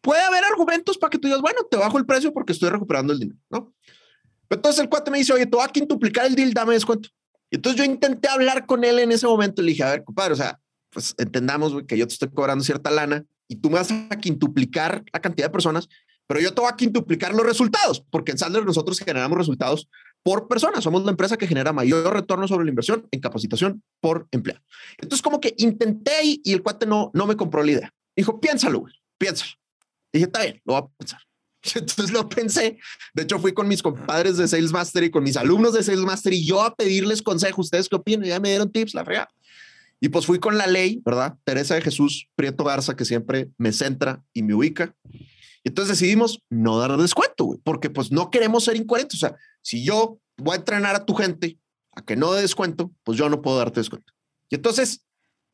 [0.00, 3.12] puede haber argumentos para que tú digas, bueno, te bajo el precio porque estoy recuperando
[3.12, 3.72] el dinero, ¿no?
[4.48, 7.08] Entonces el cuate me dice, oye, te voy a quintuplicar el deal, dame descuento.
[7.50, 10.32] Y entonces yo intenté hablar con él en ese momento le dije, a ver, compadre,
[10.32, 10.60] o sea,
[10.90, 14.16] pues entendamos güey, que yo te estoy cobrando cierta lana y tú me vas a
[14.16, 15.88] quintuplicar la cantidad de personas,
[16.26, 19.88] pero yo te voy a quintuplicar los resultados, porque en Sandler nosotros generamos resultados
[20.22, 20.80] por persona.
[20.80, 24.62] Somos la empresa que genera mayor retorno sobre la inversión en capacitación por empleado.
[24.98, 27.94] Entonces, como que intenté y, el cuate no, no me compró la idea.
[28.14, 28.84] Dijo, piénsalo,
[29.18, 29.52] piénsalo.
[30.12, 31.20] Dije, está bien, lo voy a pensar.
[31.74, 32.78] Entonces lo pensé.
[33.14, 36.00] De hecho, fui con mis compadres de Sales Master y con mis alumnos de Sales
[36.00, 37.60] Master y yo a pedirles consejo.
[37.60, 38.26] ¿Ustedes qué opinan?
[38.26, 39.30] Ya me dieron tips, la fregada.
[40.00, 41.36] Y pues fui con la ley, ¿verdad?
[41.44, 44.94] Teresa de Jesús Prieto Garza, que siempre me centra y me ubica.
[45.62, 49.22] Y entonces decidimos no dar descuento, güey, porque pues no queremos ser incoherentes.
[49.22, 51.58] O sea, si yo voy a entrenar a tu gente
[51.92, 54.14] a que no dé descuento, pues yo no puedo darte descuento.
[54.48, 55.04] Y entonces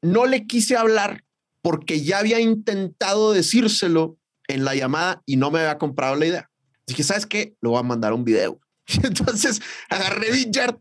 [0.01, 1.25] no le quise hablar
[1.61, 4.17] porque ya había intentado decírselo
[4.49, 6.51] en la llamada y no me había comprado la idea.
[6.87, 7.57] Dije, ¿sabes qué?
[7.61, 8.61] Lo voy a mandar un video.
[9.03, 10.79] Entonces agarré Vidyard,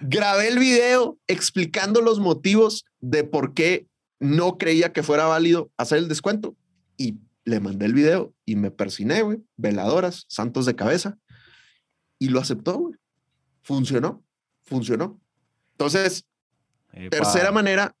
[0.00, 3.86] grabé el video explicando los motivos de por qué
[4.20, 6.56] no creía que fuera válido hacer el descuento
[6.96, 11.18] y le mandé el video y me persiné, güey, veladoras, santos de cabeza
[12.18, 12.94] y lo aceptó, güey.
[13.62, 14.22] Funcionó,
[14.62, 15.20] funcionó.
[15.72, 16.26] Entonces,
[16.92, 17.16] Epa.
[17.16, 17.96] Tercera manera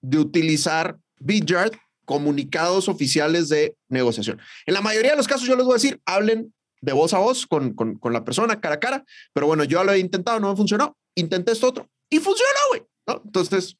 [0.00, 1.72] de utilizar Vidyard,
[2.08, 4.40] comunicados oficiales de negociación.
[4.64, 7.18] En la mayoría de los casos, yo les voy a decir, hablen de voz a
[7.18, 10.40] voz con, con, con la persona cara a cara, pero bueno, yo lo he intentado,
[10.40, 10.96] no me funcionó.
[11.14, 12.82] Intenté esto otro y funcionó, güey.
[13.06, 13.20] ¿no?
[13.26, 13.76] Entonces,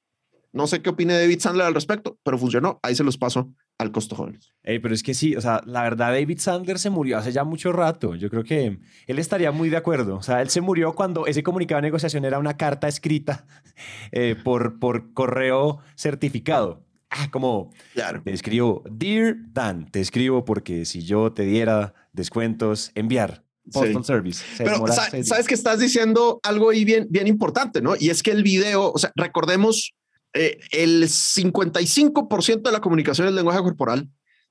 [0.53, 2.81] no sé qué opine David Sandler al respecto, pero funcionó.
[2.83, 4.53] Ahí se los paso al costo jóvenes.
[4.62, 7.45] Ey, pero es que sí, o sea, la verdad David Sandler se murió hace ya
[7.45, 8.14] mucho rato.
[8.14, 10.17] Yo creo que él estaría muy de acuerdo.
[10.17, 13.47] O sea, él se murió cuando ese comunicado de negociación era una carta escrita
[14.12, 16.88] eh, por, por correo certificado.
[17.11, 18.23] Ah, como Claro.
[18.25, 23.44] te escribo, Dear Dan, te escribo porque si yo te diera descuentos, enviar.
[23.73, 24.42] Postal Service.
[24.57, 27.94] Se Pero sa- seis sabes que estás diciendo algo ahí bien, bien importante, ¿no?
[27.99, 29.92] Y es que el video, o sea, recordemos,
[30.33, 34.09] eh, el 55% de la comunicación es lenguaje corporal,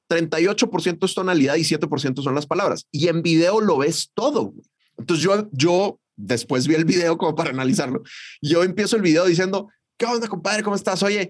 [0.08, 2.86] 38% es tonalidad y 7% son las palabras.
[2.92, 4.54] Y en video lo ves todo.
[4.98, 8.04] Entonces yo, yo después vi el video como para analizarlo.
[8.42, 10.62] Yo empiezo el video diciendo, ¿qué onda, compadre?
[10.64, 11.02] ¿Cómo estás?
[11.04, 11.30] Oye,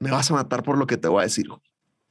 [0.00, 1.48] me vas a matar por lo que te voy a decir.
[1.48, 1.60] güey".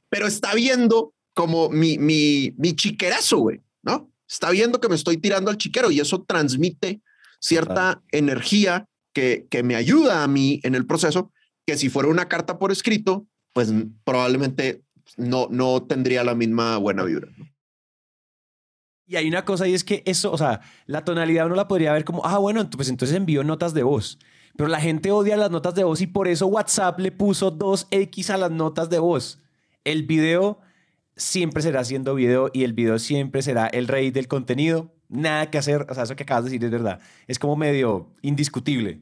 [0.08, 4.10] Pero está viendo como mi, mi, mi chiquerazo, güey, ¿no?
[4.28, 7.02] Está viendo que me estoy tirando al chiquero y eso transmite
[7.40, 11.32] cierta energía que, que me ayuda a mí en el proceso,
[11.66, 13.72] que si fuera una carta por escrito, pues
[14.04, 14.82] probablemente
[15.16, 17.28] no, no tendría la misma buena vibra.
[17.36, 17.46] ¿no?
[19.10, 21.92] Y hay una cosa y es que eso, o sea, la tonalidad uno la podría
[21.92, 24.20] ver como, ah, bueno, pues entonces envío notas de voz.
[24.60, 28.28] Pero la gente odia las notas de voz y por eso WhatsApp le puso 2X
[28.28, 29.38] a las notas de voz.
[29.84, 30.60] El video
[31.16, 34.92] siempre será siendo video y el video siempre será el rey del contenido.
[35.08, 35.86] nada que hacer.
[35.88, 37.00] O sea, eso que acabas de decir es verdad.
[37.26, 39.00] Es como medio indiscutible.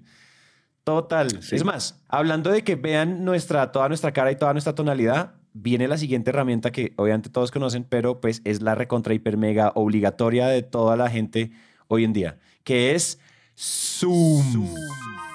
[0.85, 1.43] Total.
[1.43, 1.57] Sí.
[1.57, 5.89] Es más, hablando de que vean nuestra, toda nuestra cara y toda nuestra tonalidad, viene
[5.89, 10.47] la siguiente herramienta que obviamente todos conocen, pero pues es la recontra hiper mega obligatoria
[10.47, 11.51] de toda la gente
[11.89, 13.19] hoy en día, que es
[13.57, 14.53] Zoom.
[14.53, 15.28] Zoom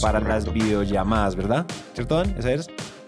[0.00, 1.66] para las videollamadas, ¿verdad?
[1.94, 2.34] ¿Cierto, Dan?
[2.38, 2.66] ¿Esa es?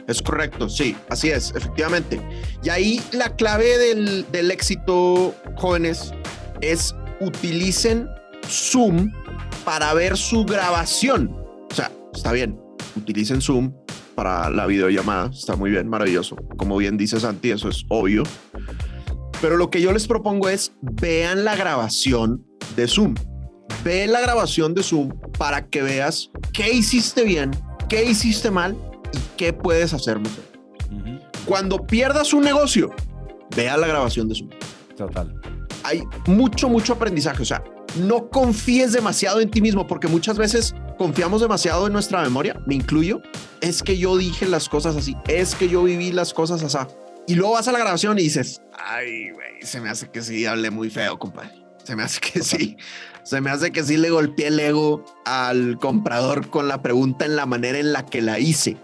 [0.08, 2.20] Es correcto, sí, así es, efectivamente.
[2.62, 6.12] Y ahí la clave del, del éxito, jóvenes,
[6.60, 8.08] es utilicen
[8.48, 9.12] Zoom
[9.64, 11.36] para ver su grabación.
[11.70, 12.60] O sea, está bien,
[12.96, 13.72] utilicen Zoom
[14.14, 16.36] para la videollamada, está muy bien, maravilloso.
[16.56, 18.22] Como bien dice Santi, eso es obvio.
[19.40, 22.46] Pero lo que yo les propongo es vean la grabación
[22.76, 23.14] de Zoom.
[23.86, 27.52] Ve la grabación de Zoom para que veas qué hiciste bien,
[27.88, 28.76] qué hiciste mal
[29.12, 30.42] y qué puedes hacer mejor.
[31.44, 32.90] Cuando pierdas un negocio,
[33.54, 34.50] vea la grabación de Zoom.
[34.96, 35.40] Total.
[35.84, 37.42] Hay mucho, mucho aprendizaje.
[37.42, 37.62] O sea,
[38.00, 42.74] no confíes demasiado en ti mismo porque muchas veces confiamos demasiado en nuestra memoria, me
[42.74, 43.22] incluyo.
[43.60, 46.92] Es que yo dije las cosas así, es que yo viví las cosas así.
[47.28, 50.44] Y luego vas a la grabación y dices, ay, güey, se me hace que sí,
[50.44, 51.65] hablé muy feo, compadre.
[51.86, 52.76] Se me hace que sí.
[53.22, 57.36] Se me hace que sí le golpeé el ego al comprador con la pregunta en
[57.36, 58.76] la manera en la que la hice.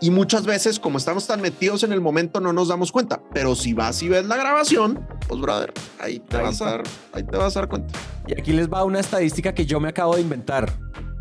[0.00, 3.20] Y muchas veces, como estamos tan metidos en el momento, no nos damos cuenta.
[3.34, 6.82] Pero si vas y ves la grabación, pues, brother, ahí te, Ahí vas, a dar,
[7.14, 7.98] ahí te vas a dar cuenta.
[8.28, 10.72] Y aquí les va una estadística que yo me acabo de inventar.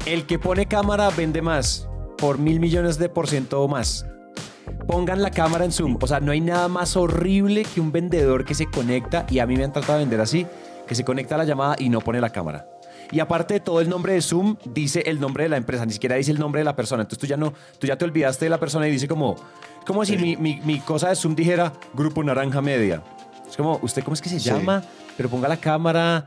[0.05, 1.87] El que pone cámara vende más,
[2.19, 4.05] por mil millones de por ciento o más.
[4.87, 5.97] Pongan la cámara en Zoom.
[5.99, 9.47] O sea, no hay nada más horrible que un vendedor que se conecta, y a
[9.47, 10.45] mí me han tratado de vender así,
[10.87, 12.67] que se conecta a la llamada y no pone la cámara.
[13.11, 15.93] Y aparte de todo el nombre de Zoom, dice el nombre de la empresa, ni
[15.93, 17.03] siquiera dice el nombre de la persona.
[17.03, 19.35] Entonces tú ya no, tú ya te olvidaste de la persona y dice como,
[19.85, 23.03] como si mi, mi- mi cosa de Zoom dijera Grupo Naranja Media.
[23.47, 24.49] Es como, ¿usted cómo es que se Sí.
[24.49, 24.83] llama?
[25.17, 26.25] Pero ponga la cámara,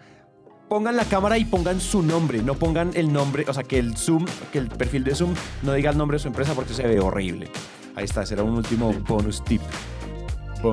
[0.69, 3.97] pongan la cámara y pongan su nombre, no pongan el nombre, o sea, que el
[3.97, 5.35] Zoom, que el perfil de Zoom
[5.65, 7.51] no diga el nombre de su empresa porque se ve horrible.
[7.97, 9.61] Ahí está, será un último bonus tip.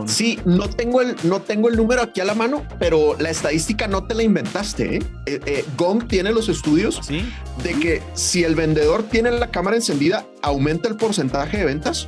[0.07, 3.87] Sí, no tengo, el, no tengo el número aquí a la mano, pero la estadística
[3.87, 4.97] no te la inventaste.
[4.97, 5.03] ¿eh?
[5.25, 7.31] Eh, eh, Gong tiene los estudios ¿Sí?
[7.63, 12.07] de que si el vendedor tiene la cámara encendida, aumenta el porcentaje de ventas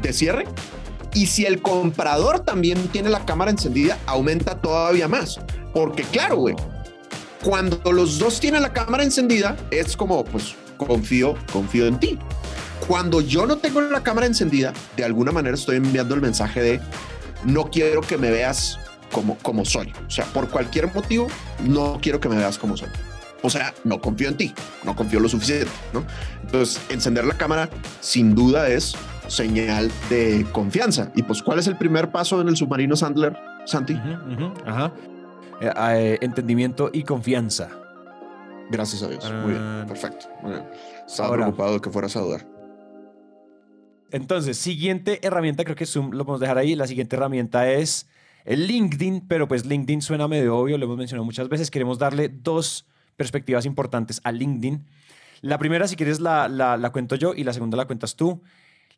[0.00, 0.44] de cierre.
[1.14, 5.40] Y si el comprador también tiene la cámara encendida, aumenta todavía más.
[5.72, 6.56] Porque claro, güey,
[7.42, 12.18] cuando los dos tienen la cámara encendida, es como, pues, confío, confío en ti.
[12.88, 16.80] Cuando yo no tengo la cámara encendida, de alguna manera estoy enviando el mensaje de
[17.44, 18.78] no quiero que me veas
[19.12, 19.92] como, como soy.
[20.06, 21.28] O sea, por cualquier motivo,
[21.62, 22.88] no quiero que me veas como soy.
[23.42, 26.02] O sea, no confío en ti, no confío lo suficiente, ¿no?
[26.42, 27.68] Entonces, encender la cámara
[28.00, 28.94] sin duda es
[29.28, 31.10] señal de confianza.
[31.14, 33.36] Y pues, ¿cuál es el primer paso en el submarino Sandler,
[33.66, 34.00] Santi?
[34.66, 34.92] Ajá.
[35.60, 37.68] Eh, eh, entendimiento y confianza.
[38.70, 39.30] Gracias a Dios.
[39.30, 39.84] Muy bien, Ah.
[39.86, 40.26] perfecto.
[40.42, 40.64] Muy bien.
[41.06, 41.42] Estaba Ahora.
[41.44, 42.46] preocupado de que fueras a dudar.
[44.10, 46.74] Entonces, siguiente herramienta, creo que Zoom lo podemos dejar ahí.
[46.74, 48.08] La siguiente herramienta es
[48.44, 51.70] el LinkedIn, pero pues LinkedIn suena medio obvio, lo hemos mencionado muchas veces.
[51.70, 52.86] Queremos darle dos
[53.16, 54.84] perspectivas importantes a LinkedIn.
[55.40, 58.42] La primera, si quieres, la, la, la cuento yo y la segunda la cuentas tú.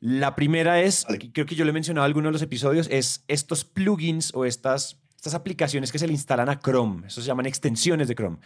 [0.00, 3.24] La primera es, creo que yo le he mencionado en alguno de los episodios, es
[3.28, 7.06] estos plugins o estas, estas aplicaciones que se le instalan a Chrome.
[7.06, 8.38] Eso se llaman extensiones de Chrome.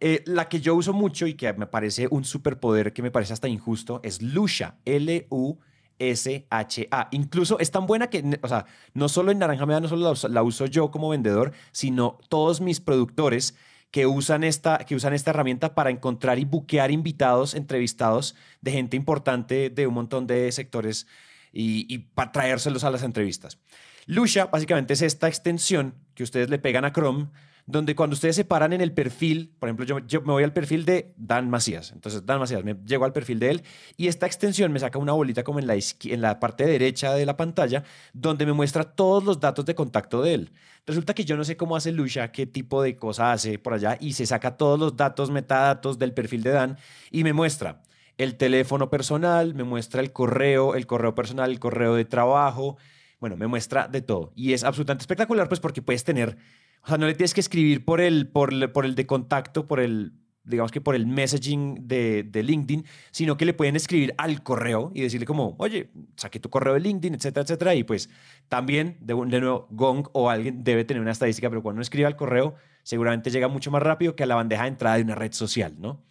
[0.00, 3.32] Eh, la que yo uso mucho y que me parece un superpoder que me parece
[3.32, 5.58] hasta injusto es Lusha, L-U.
[5.98, 7.08] S-H-A.
[7.12, 10.66] Incluso es tan buena que, o sea, no solo en Naranja no solo la uso,
[10.66, 13.54] yo como vendedor, sino todos mis productores
[13.90, 18.96] que usan, esta, que usan esta herramienta para encontrar y buquear invitados, entrevistados de gente
[18.96, 21.06] importante de un montón de sectores
[21.52, 23.58] y, y para traérselos a las entrevistas.
[24.06, 27.28] Lusha básicamente es esta extensión que ustedes le pegan a Chrome,
[27.66, 30.84] donde cuando ustedes se paran en el perfil, por ejemplo, yo, me voy al perfil
[30.84, 33.62] de Dan Macías, entonces Dan Macías, me llego al perfil de él
[33.96, 37.24] y esta extensión me saca una bolita como en la, en la parte derecha de
[37.24, 40.52] la pantalla, donde me muestra todos los datos de contacto de él.
[40.86, 43.96] Resulta que yo no sé cómo hace Lusha, qué tipo de cosa hace por allá
[44.00, 46.78] y se saca todos los datos, metadatos del perfil de Dan
[47.10, 47.82] y me muestra
[48.18, 52.76] el teléfono personal, me muestra el correo, el correo personal, el correo de trabajo,
[53.20, 54.32] bueno, me muestra de todo.
[54.36, 56.36] Y es absolutamente espectacular, pues porque puedes tener,
[56.84, 59.66] o sea, no le tienes que escribir por el, por, el- por el de contacto,
[59.66, 60.12] por el,
[60.44, 64.90] digamos que por el messaging de, de LinkedIn, sino que le pueden escribir al correo
[64.94, 67.74] y decirle como, oye, saqué tu correo de LinkedIn, etcétera, etcétera.
[67.74, 68.10] Y pues
[68.48, 72.06] también, de, de nuevo, Gong o alguien debe tener una estadística, pero cuando uno escribe
[72.06, 75.14] al correo, seguramente llega mucho más rápido que a la bandeja de entrada de una
[75.14, 76.02] red social, ¿no?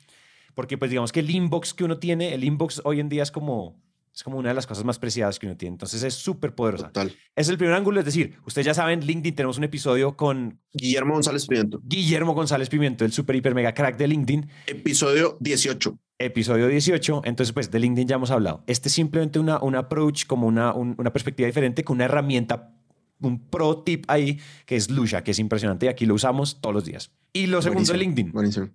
[0.56, 3.32] Porque pues digamos que el inbox que uno tiene, el inbox hoy en día es
[3.32, 3.80] como
[4.16, 5.74] Es como una de las cosas más preciadas que uno tiene.
[5.74, 6.88] Entonces es súper poderosa.
[6.88, 7.12] Total.
[7.36, 11.16] Es el primer ángulo, es decir, ustedes ya saben, LinkedIn, tenemos un episodio con Guillermo
[11.16, 11.82] González Pimiento.
[11.84, 15.98] Guillermo González Pimiento, el super hiper mega crack de LinkedIn, Episodio 18.
[16.20, 17.22] episodio 18.
[17.26, 18.64] Entonces, pues de LinkedIn ya hemos hablado.
[18.68, 22.72] Este es simplemente una, un approach, como una, un- una perspectiva diferente con una herramienta,
[23.20, 26.76] un pro tip ahí, que es Lusha, que es impresionante y aquí lo usamos todos
[26.76, 27.12] los días.
[27.34, 28.32] Y lo segundo de LinkedIn.
[28.32, 28.70] Buenísimo.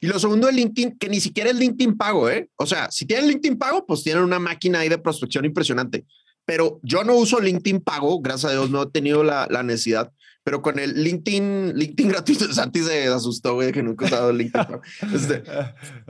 [0.00, 2.48] Y lo segundo de LinkedIn, que ni siquiera es LinkedIn pago, ¿eh?
[2.56, 6.04] O sea, si tienen LinkedIn pago, pues tienen una máquina ahí de prospección impresionante.
[6.44, 10.12] Pero yo no uso LinkedIn pago, gracias a Dios no he tenido la, la necesidad.
[10.44, 14.66] Pero con el LinkedIn, LinkedIn gratuito, Santi se asustó, güey, que nunca he usado LinkedIn
[14.66, 14.82] pago.
[15.12, 15.42] Este,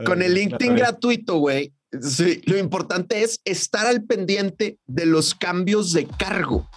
[0.04, 5.94] con el LinkedIn gratuito, güey, sí, lo importante es estar al pendiente de los cambios
[5.94, 6.68] de cargo.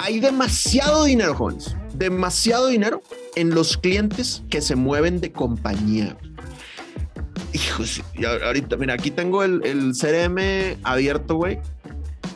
[0.00, 3.02] Hay demasiado dinero, jóvenes, demasiado dinero
[3.34, 6.16] en los clientes que se mueven de compañía.
[7.52, 8.02] Hijos,
[8.44, 11.58] ahorita, mira, aquí tengo el, el CRM abierto, güey,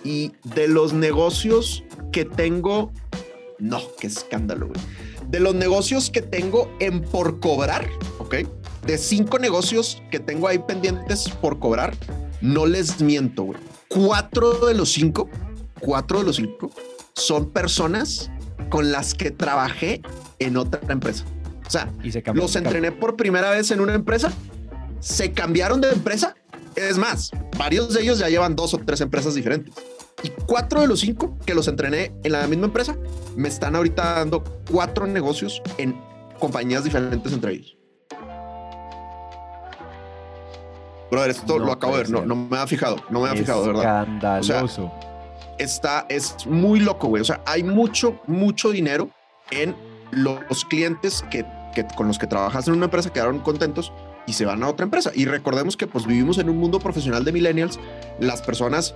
[0.04, 2.92] y de los negocios que tengo,
[3.58, 4.80] no, qué escándalo, güey.
[5.28, 7.88] De los negocios que tengo en por cobrar,
[8.18, 8.36] ¿ok?
[8.86, 11.94] De cinco negocios que tengo ahí pendientes por cobrar,
[12.40, 13.60] no les miento, güey.
[13.88, 15.28] Cuatro de los cinco,
[15.80, 16.70] cuatro de los cinco
[17.14, 18.30] son personas
[18.70, 20.00] con las que trabajé
[20.38, 21.24] en otra empresa.
[21.66, 22.42] O sea, Y se cambió.
[22.42, 24.32] los entrené por primera vez en una empresa,
[25.00, 26.34] se cambiaron de empresa.
[26.76, 29.74] Es más, varios de ellos ya llevan dos o tres empresas diferentes.
[30.22, 32.96] Y cuatro de los cinco que los entrené en la misma empresa
[33.36, 36.00] me están ahorita dando cuatro negocios en
[36.38, 37.76] compañías diferentes entre ellos.
[41.10, 43.34] Brother, esto No lo acabo de ver, no, no me ha fijado, no me ha
[43.34, 44.06] fijado, verdad
[44.40, 44.92] Escandaloso.
[45.60, 47.22] Está, es muy loco, güey.
[47.22, 49.10] O sea, hay mucho, mucho dinero
[49.50, 49.74] en
[50.10, 51.44] los clientes que,
[51.96, 53.92] con los que trabajas en una empresa quedaron contentos
[54.26, 55.12] y se van a otra empresa.
[55.14, 57.78] Y recordemos que pues vivimos en un mundo profesional de millennials.
[58.18, 58.94] Las personas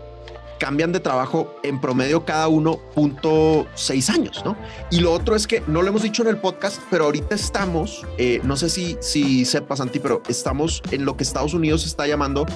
[0.58, 4.56] cambian de trabajo en promedio cada 1.6 años, ¿no?
[4.90, 8.06] Y lo otro es que no lo hemos dicho en el podcast, pero ahorita estamos,
[8.18, 12.06] eh, no sé si, si sepas, Santi, pero estamos en lo que Estados Unidos está
[12.06, 12.46] llamando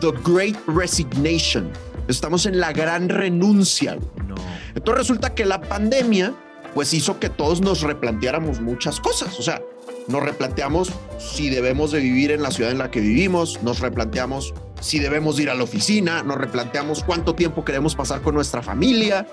[0.00, 1.70] The Great Resignation.
[2.08, 3.96] Estamos en la gran renuncia.
[4.26, 4.34] No.
[4.74, 6.34] Entonces resulta que la pandemia
[6.74, 9.38] pues hizo que todos nos replanteáramos muchas cosas.
[9.38, 9.62] O sea,
[10.08, 14.54] nos replanteamos si debemos de vivir en la ciudad en la que vivimos, nos replanteamos
[14.80, 19.26] si debemos ir a la oficina, nos replanteamos cuánto tiempo queremos pasar con nuestra familia,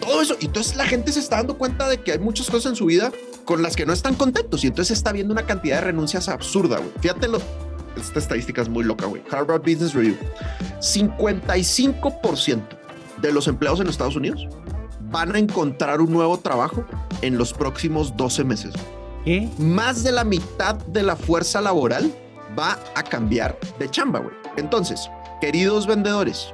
[0.00, 0.36] todo eso.
[0.40, 2.86] Y entonces la gente se está dando cuenta de que hay muchas cosas en su
[2.86, 3.12] vida
[3.44, 6.78] con las que no están contentos y entonces está viendo una cantidad de renuncias absurda,
[6.78, 6.90] güey.
[7.00, 7.40] Fíjate lo,
[8.00, 9.22] esta estadística es muy loca, güey.
[9.30, 10.16] Harvard Business Review.
[10.80, 12.62] 55%
[13.20, 14.46] de los empleados en Estados Unidos
[15.10, 16.84] van a encontrar un nuevo trabajo
[17.22, 18.74] en los próximos 12 meses.
[19.24, 19.48] ¿Qué?
[19.58, 22.12] Más de la mitad de la fuerza laboral
[22.58, 24.34] va a cambiar de chamba, güey.
[24.56, 25.08] Entonces,
[25.40, 26.52] queridos vendedores,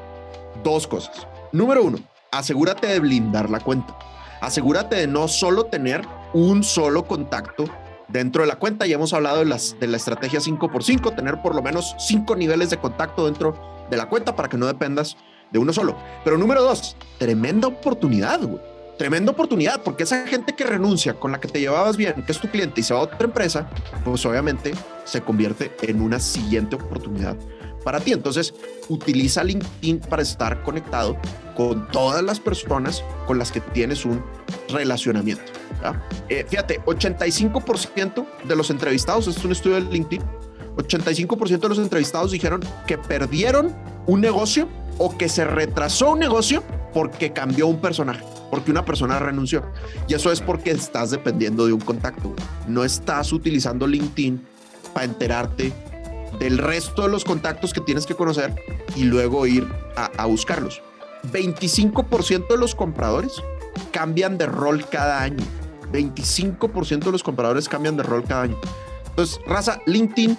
[0.62, 1.26] dos cosas.
[1.52, 1.98] Número uno,
[2.30, 3.96] asegúrate de blindar la cuenta.
[4.40, 7.64] Asegúrate de no solo tener un solo contacto
[8.08, 8.86] dentro de la cuenta.
[8.86, 12.70] Ya hemos hablado de, las, de la estrategia 5x5, tener por lo menos cinco niveles
[12.70, 13.58] de contacto dentro
[13.90, 15.16] de la cuenta para que no dependas
[15.50, 15.96] de uno solo.
[16.24, 18.40] Pero número dos, tremenda oportunidad.
[18.98, 22.38] Tremenda oportunidad, porque esa gente que renuncia, con la que te llevabas bien, que es
[22.38, 23.68] tu cliente y se va a otra empresa,
[24.04, 24.72] pues obviamente
[25.04, 27.36] se convierte en una siguiente oportunidad
[27.84, 28.12] para ti.
[28.12, 28.54] Entonces,
[28.88, 31.16] utiliza LinkedIn para estar conectado
[31.56, 34.22] con todas las personas con las que tienes un
[34.68, 35.52] relacionamiento.
[36.28, 40.22] Eh, fíjate, 85% de los entrevistados, esto es un estudio de LinkedIn,
[40.76, 43.74] 85% de los entrevistados dijeron que perdieron
[44.06, 44.68] un negocio
[44.98, 46.62] o que se retrasó un negocio
[46.92, 49.64] porque cambió un personaje, porque una persona renunció.
[50.08, 52.34] Y eso es porque estás dependiendo de un contacto.
[52.66, 54.44] No estás utilizando LinkedIn
[54.92, 55.72] para enterarte
[56.38, 58.54] del resto de los contactos que tienes que conocer
[58.96, 59.66] y luego ir
[59.96, 60.82] a, a buscarlos.
[61.32, 63.42] 25% de los compradores
[63.90, 65.44] cambian de rol cada año.
[65.92, 68.58] 25% de los compradores cambian de rol cada año.
[69.08, 70.36] Entonces, raza, LinkedIn,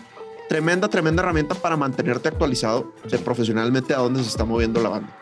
[0.49, 2.93] tremenda, tremenda herramienta para mantenerte actualizado
[3.23, 5.17] profesionalmente a dónde se está moviendo la banda.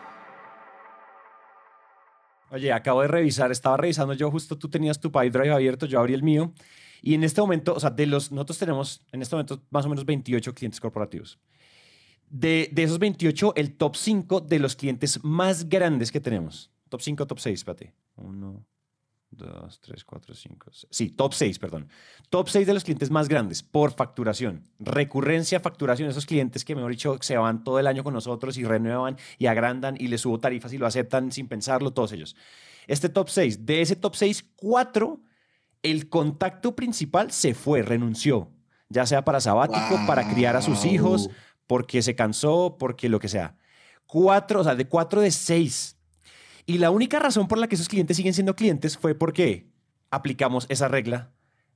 [2.50, 6.14] Oye, acabo de revisar, estaba revisando yo, justo tú tenías tu Pipedrive abierto, yo abrí
[6.14, 6.52] el mío.
[7.06, 9.90] Y en este momento, o sea, de los, nosotros tenemos en este momento más o
[9.90, 11.38] menos 28 clientes corporativos.
[12.30, 16.72] De, de esos 28, el top 5 de los clientes más grandes que tenemos.
[16.88, 17.94] Top 5, top 6, espérate.
[18.16, 18.66] 1,
[19.32, 20.72] 2, 3, 4, 5.
[20.90, 21.90] Sí, top 6, perdón.
[22.30, 24.64] Top 6 de los clientes más grandes por facturación.
[24.80, 26.10] Recurrencia, facturación.
[26.10, 29.48] Esos clientes que, mejor dicho, se van todo el año con nosotros y renuevan y
[29.48, 32.38] agrandan y les subo tarifas y lo aceptan sin pensarlo, todos ellos.
[32.88, 35.20] Este top 6, de ese top 6, 4,
[35.84, 38.50] el contacto principal se fue, renunció.
[38.90, 41.30] Ya sea para sabático, para criar a sus hijos,
[41.68, 43.58] porque se cansó, porque lo que sea.
[44.06, 45.98] Cuatro, o sea, de cuatro de seis.
[46.66, 49.68] Y la única razón por la que esos clientes siguen siendo clientes fue porque
[50.12, 51.32] aplicamos esa regla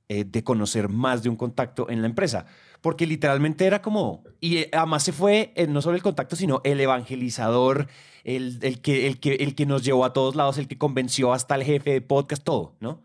[0.08, 2.46] eh, de conocer más de un contacto en la empresa.
[2.80, 6.60] Porque literalmente era como, y eh, además se fue eh, no solo el contacto, sino
[6.64, 7.88] el evangelizador,
[8.24, 11.34] el, el que, el, que, el que nos llevó a todos lados, el que convenció
[11.34, 13.02] hasta el jefe de podcast, todo, ¿no?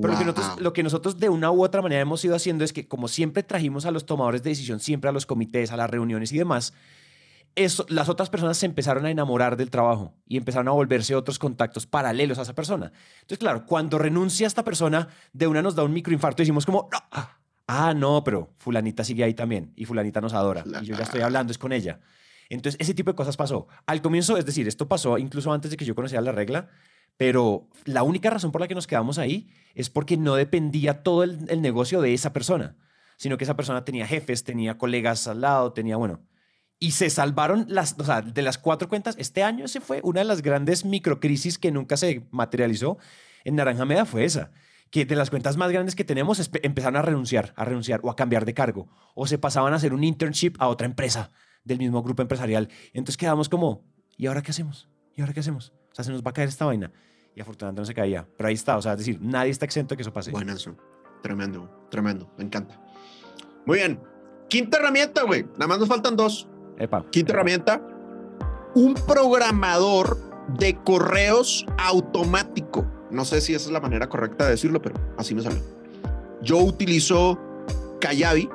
[0.00, 0.60] Pero lo, que nosotros, Wow.
[0.60, 3.42] lo que nosotros de una u otra manera hemos ido haciendo es que como siempre
[3.42, 6.72] trajimos a los tomadores de decisión, siempre a los comités, a las reuniones y demás,
[7.54, 11.38] eso, las otras personas se empezaron a enamorar del trabajo y empezaron a volverse otros
[11.38, 12.92] contactos paralelos a esa persona.
[13.16, 16.88] Entonces, claro, cuando renuncia esta persona, de una nos da un microinfarto y decimos como,
[16.90, 16.98] no,
[17.66, 21.20] ah, no, pero fulanita sigue ahí también y fulanita nos adora y yo ya estoy
[21.20, 22.00] hablando, es con ella.
[22.48, 23.66] Entonces, ese tipo de cosas pasó.
[23.86, 26.68] Al comienzo, es decir, esto pasó incluso antes de que yo conociera la regla,
[27.22, 31.22] pero la única razón por la que nos quedamos ahí es porque no dependía todo
[31.22, 32.74] el, el negocio de esa persona,
[33.16, 36.26] sino que esa persona tenía jefes, tenía colegas al lado, tenía, bueno,
[36.80, 39.14] y se salvaron las, o sea, de las cuatro cuentas.
[39.20, 42.98] Este año ese fue una de las grandes microcrisis que nunca se materializó
[43.44, 44.50] en Naranja Media fue esa.
[44.90, 48.16] Que de las cuentas más grandes que tenemos empezaron a renunciar, a renunciar o a
[48.16, 48.88] cambiar de cargo.
[49.14, 51.30] O se pasaban a hacer un internship a otra empresa
[51.62, 52.68] del mismo grupo empresarial.
[52.92, 53.84] Entonces quedamos como,
[54.16, 54.88] ¿y ahora qué hacemos?
[55.14, 55.72] ¿Y ahora qué hacemos?
[55.92, 56.90] O sea, se nos va a caer esta vaina.
[57.34, 58.26] Y afortunadamente no se caía.
[58.36, 58.76] Pero ahí está.
[58.76, 60.30] O sea, es decir, nadie está exento de que eso pase.
[60.30, 60.76] Buenazo.
[61.22, 62.30] Tremendo, tremendo.
[62.36, 62.80] Me encanta.
[63.64, 64.00] Muy bien.
[64.48, 65.44] Quinta herramienta, güey.
[65.54, 66.48] Nada más nos faltan dos.
[66.78, 67.04] Epa.
[67.10, 67.38] Quinta epa.
[67.38, 67.80] herramienta.
[68.74, 70.18] Un programador
[70.58, 72.86] de correos automático.
[73.10, 75.60] No sé si esa es la manera correcta de decirlo, pero así me sale.
[76.42, 77.38] Yo utilizo
[78.00, 78.48] Kayabi.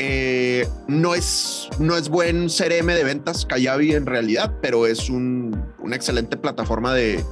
[0.00, 5.60] Eh, no, es, no es buen CRM de ventas, Kayabi en realidad, pero es un-
[5.80, 7.24] una excelente plataforma de,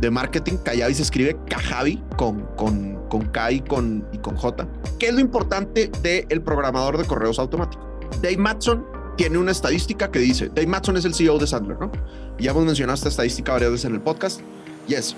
[0.00, 0.56] de marketing.
[0.64, 4.66] Kayabi se escribe Kajabi con, con, con K y con, y con J.
[4.98, 7.84] ¿Qué es lo importante del programador de correos automáticos?
[8.22, 8.84] Dave Matson
[9.16, 11.92] tiene una estadística que dice, Dave Matson es el CEO de Sandler, ¿no?
[12.38, 14.40] Ya hemos mencionado esta estadística varias veces en el podcast.
[14.88, 15.14] Y es,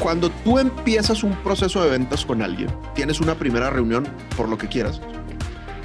[0.00, 4.04] cuando tú empiezas un proceso de ventas con alguien, tienes una primera reunión
[4.36, 5.00] por lo que quieras.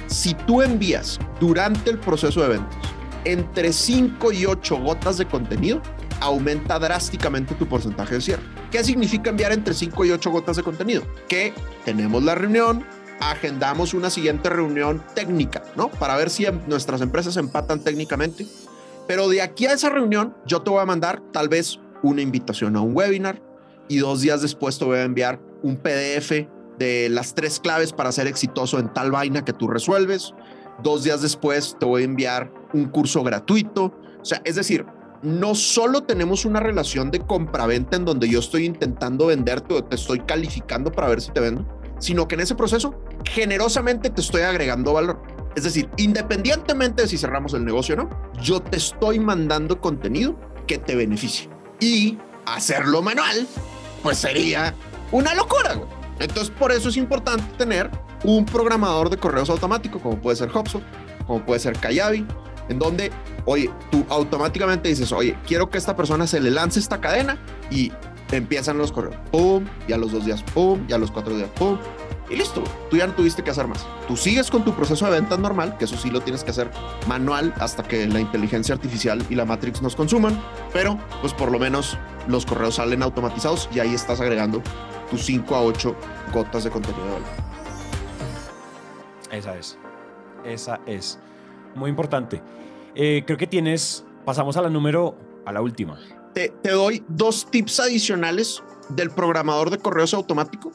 [0.08, 2.76] Si tú envías durante el proceso de ventas
[3.24, 5.80] entre 5 y 8 gotas de contenido,
[6.20, 8.42] aumenta drásticamente tu porcentaje de cierre.
[8.70, 11.02] ¿Qué significa enviar entre 5 y 8 gotas de contenido?
[11.28, 11.52] Que
[11.84, 12.84] tenemos la reunión,
[13.20, 15.88] agendamos una siguiente reunión técnica, ¿no?
[15.88, 18.46] Para ver si nuestras empresas empatan técnicamente.
[19.06, 22.76] Pero de aquí a esa reunión, yo te voy a mandar tal vez una invitación
[22.76, 23.40] a un webinar
[23.88, 26.46] y dos días después te voy a enviar un PDF
[26.78, 30.34] de las tres claves para ser exitoso en tal vaina que tú resuelves.
[30.82, 33.94] Dos días después te voy a enviar un curso gratuito.
[34.20, 34.84] O sea, es decir,
[35.22, 39.96] no solo tenemos una relación de compraventa en donde yo estoy intentando venderte o te
[39.96, 41.66] estoy calificando para ver si te vendo,
[41.98, 42.94] sino que en ese proceso
[43.24, 45.20] generosamente te estoy agregando valor.
[45.56, 48.10] Es decir, independientemente de si cerramos el negocio o no,
[48.40, 51.50] yo te estoy mandando contenido que te beneficie.
[51.80, 53.46] Y hacerlo manual,
[54.02, 54.74] pues sería
[55.10, 55.74] una locura.
[55.74, 55.88] güey.
[56.20, 57.90] Entonces, por eso es importante tener
[58.24, 60.82] un programador de correos automático, como puede ser HubSpot,
[61.26, 62.26] como puede ser Kayabi,
[62.68, 63.10] en donde,
[63.44, 67.38] oye, tú automáticamente dices, oye, quiero que esta persona se le lance esta cadena
[67.70, 67.92] y
[68.32, 71.48] empiezan los correos, pum, y a los dos días, pum, y a los cuatro días,
[71.56, 71.78] pum,
[72.30, 73.86] y listo, tú ya no tuviste que hacer más.
[74.06, 76.70] Tú sigues con tu proceso de ventas normal, que eso sí lo tienes que hacer
[77.06, 80.38] manual hasta que la inteligencia artificial y la Matrix nos consuman,
[80.72, 81.96] pero pues por lo menos
[82.26, 84.62] los correos salen automatizados y ahí estás agregando
[85.10, 85.96] tus 5 a 8
[86.34, 87.28] gotas de contenido de valor.
[89.30, 89.78] Esa es.
[90.44, 91.18] Esa es.
[91.74, 92.42] Muy importante.
[92.94, 94.04] Eh, creo que tienes.
[94.24, 95.16] Pasamos a la número.
[95.46, 95.98] A la última.
[96.34, 100.72] Te, te doy dos tips adicionales del programador de correos automático.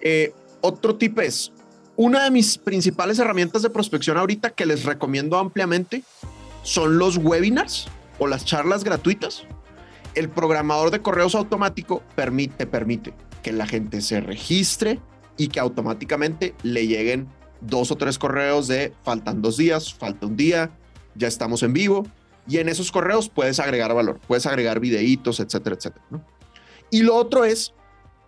[0.00, 1.52] Eh, otro tip es,
[1.96, 6.02] una de mis principales herramientas de prospección ahorita que les recomiendo ampliamente
[6.62, 9.44] son los webinars o las charlas gratuitas.
[10.14, 14.98] El programador de correos automático permite, permite que la gente se registre
[15.36, 17.28] y que automáticamente le lleguen
[17.60, 20.70] dos o tres correos de faltan dos días, falta un día,
[21.14, 22.06] ya estamos en vivo.
[22.48, 26.04] Y en esos correos puedes agregar valor, puedes agregar videitos, etcétera, etcétera.
[26.90, 27.72] Y lo otro es,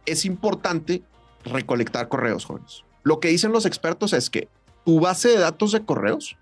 [0.06, 1.02] es importante
[1.44, 2.84] recolectar correos, jóvenes.
[3.02, 4.48] Lo que dicen los expertos es que
[4.84, 6.36] tu base de datos de correos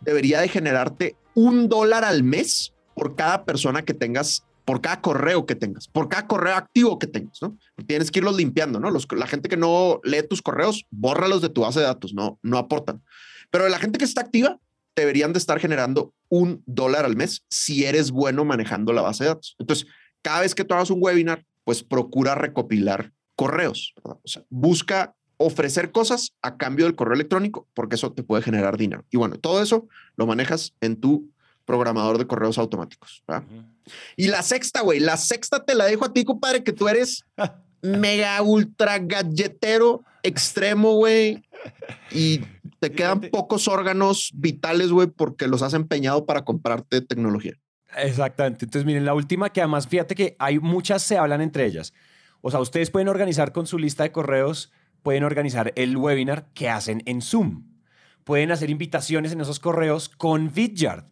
[0.00, 5.46] debería de generarte un dólar al mes por cada persona que tengas, por cada correo
[5.46, 7.58] que tengas, por cada correo activo que tengas, ¿no?
[7.86, 8.90] Tienes que irlos limpiando, ¿no?
[8.90, 12.38] Los, la gente que no lee tus correos, bórralos de tu base de datos, no,
[12.42, 13.02] no aportan.
[13.50, 14.58] Pero la gente que está activa,
[14.96, 19.30] deberían de estar generando un dólar al mes si eres bueno manejando la base de
[19.30, 19.56] datos.
[19.58, 19.86] Entonces,
[20.22, 23.94] cada vez que tú hagas un webinar, pues procura recopilar correos.
[24.48, 29.04] busca ofrecer cosas a cambio del correo electrónico, porque eso te puede generar dinero.
[29.10, 31.28] Y bueno, todo eso lo manejas en tu
[31.64, 33.22] programador de correos automáticos.
[33.30, 33.44] ¿va?
[34.16, 37.24] Y la sexta, güey, la sexta te la dejo a ti, compadre, que tú eres
[37.82, 41.44] mega ultra galletero extremo, güey.
[42.10, 42.40] Y
[42.80, 47.54] te quedan pocos órganos vitales, güey, porque los has empeñado para comprarte tecnología.
[47.96, 48.64] Exactamente.
[48.64, 51.92] Entonces, miren, la última que además, fíjate que hay muchas se hablan entre ellas.
[52.40, 56.68] O sea, ustedes pueden organizar con su lista de correos, pueden organizar el webinar que
[56.68, 57.64] hacen en Zoom.
[58.24, 61.04] Pueden hacer invitaciones en esos correos con Vidyard.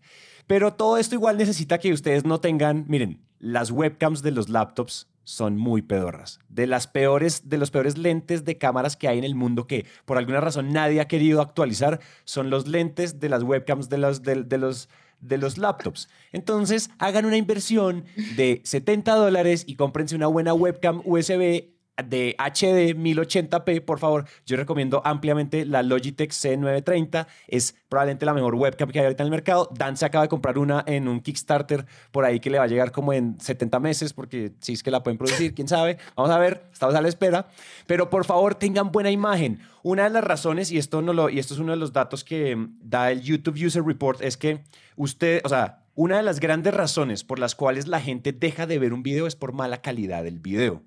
[0.53, 5.09] Pero todo esto igual necesita que ustedes no tengan, miren, las webcams de los laptops
[5.25, 6.41] son muy pedorras.
[6.51, 9.87] De las peores, de los peores lentes de cámaras que hay en el mundo que
[10.05, 14.23] por alguna razón nadie ha querido actualizar son los lentes de las webcams de los,
[14.23, 14.91] de, los,
[15.23, 16.11] de los laptops.
[16.33, 18.05] Entonces, hagan una inversión
[18.37, 24.25] de 70 dólares y cómprense una buena webcam USB de HD 1080p, por favor.
[24.47, 27.27] Yo recomiendo ampliamente la Logitech C930.
[27.49, 29.69] Es probablemente la mejor webcam que hay ahorita en el mercado.
[29.73, 32.69] Dan se acaba de comprar una en un Kickstarter por ahí que le va a
[32.69, 35.99] llegar como en 70 meses, porque si es que la pueden producir, quién sabe.
[36.17, 37.49] Vamos a ver, estamos a la espera.
[37.87, 39.61] Pero por favor, tengan buena imagen.
[39.83, 42.25] Una de las razones, y esto, no lo, y esto es uno de los datos
[42.25, 44.63] que mm, da el YouTube User Report, es que
[44.97, 48.79] usted, o sea, una de las grandes razones por las cuales la gente deja de
[48.79, 50.83] ver un video es por mala calidad del video.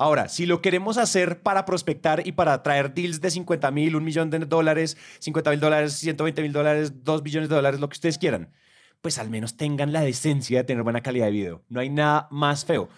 [0.00, 4.04] Ahora, si lo queremos hacer para prospectar y para traer deals de 50 mil, un
[4.04, 7.94] millón de dólares, 50 mil dólares, 120 mil dólares, 2 billones de dólares, lo que
[7.94, 8.52] ustedes quieran,
[9.00, 11.64] pues al menos tengan la decencia de tener buena calidad de video.
[11.68, 12.88] No hay nada más feo.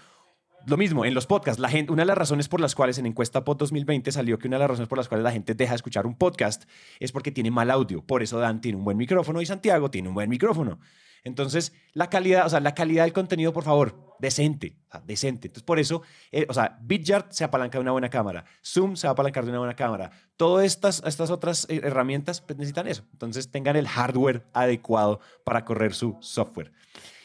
[0.66, 3.06] Lo mismo, en los podcasts, la gente, una de las razones por las cuales en
[3.06, 5.70] Encuesta Pod 2020 salió que una de las razones por las cuales la gente deja
[5.70, 6.64] de escuchar un podcast
[6.98, 8.04] es porque tiene mal audio.
[8.04, 10.80] Por eso Dan tiene un buen micrófono y Santiago tiene un buen micrófono.
[11.24, 15.48] Entonces, la calidad, o sea, la calidad del contenido, por favor, decente, o sea, decente.
[15.48, 16.02] Entonces, por eso,
[16.32, 19.44] eh, o sea, Vidyard se apalanca de una buena cámara, Zoom se va a apalancar
[19.44, 20.10] de una buena cámara.
[20.36, 23.04] Todas estas, estas otras eh, herramientas pues, necesitan eso.
[23.12, 26.72] Entonces, tengan el hardware adecuado para correr su software.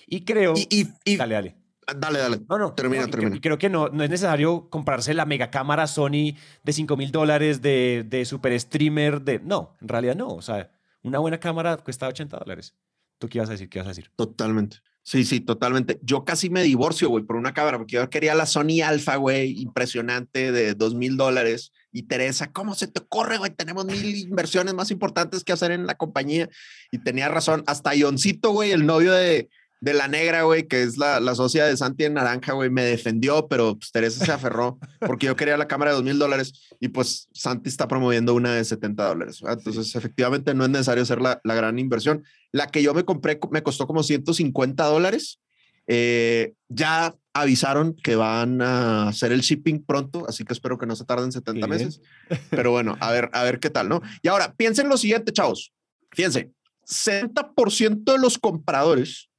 [0.07, 0.53] Y creo...
[0.55, 1.55] Y, y, y- dale, dale.
[1.97, 2.39] dale, dale.
[2.49, 2.73] No, no.
[2.73, 3.29] Termina, no, y termina.
[3.31, 6.95] creo- Y creo que no, no es necesario comprarse la mega cámara Sony de 5
[6.97, 9.21] mil dólares de, de super streamer.
[9.21, 10.27] De, no, en realidad no.
[10.29, 10.71] O sea,
[11.03, 12.75] una buena cámara cuesta 80 dólares.
[13.17, 13.69] ¿Tú qué ibas a decir?
[13.69, 14.11] ¿Qué ibas a decir?
[14.15, 14.77] Totalmente.
[15.07, 15.99] Sí, sí, totalmente.
[16.01, 19.61] Yo casi me divorcio, güey, por una cámara, porque yo quería la Sony Alpha, güey,
[19.61, 21.71] impresionante de dos mil dólares.
[21.91, 23.51] Y Teresa, ¿cómo se te ocurre, güey?
[23.51, 26.49] Tenemos mil inversiones más importantes que hacer en la compañía.
[26.91, 27.63] Y tenía razón.
[27.67, 29.47] Hasta Ioncito, güey, el novio de,
[29.81, 32.83] de la negra, güey, que es la, la socia de Santi en Naranja, güey, me
[32.83, 36.53] defendió, pero pues, Teresa se aferró porque yo quería la cámara de dos mil dólares
[36.79, 39.41] y pues Santi está promoviendo una de 70 dólares.
[39.47, 42.23] Entonces, efectivamente, no es necesario hacer la, la gran inversión.
[42.51, 45.39] La que yo me compré co- me costó como 150 dólares.
[45.87, 50.95] Eh, ya avisaron que van a hacer el shipping pronto, así que espero que no
[50.95, 51.69] se tarden 70 Bien.
[51.69, 52.01] meses.
[52.49, 54.01] Pero bueno, a ver, a ver qué tal, ¿no?
[54.23, 55.73] Y ahora, piensen lo siguiente, chavos.
[56.11, 56.49] Fíjense,
[56.87, 59.29] 60% de los compradores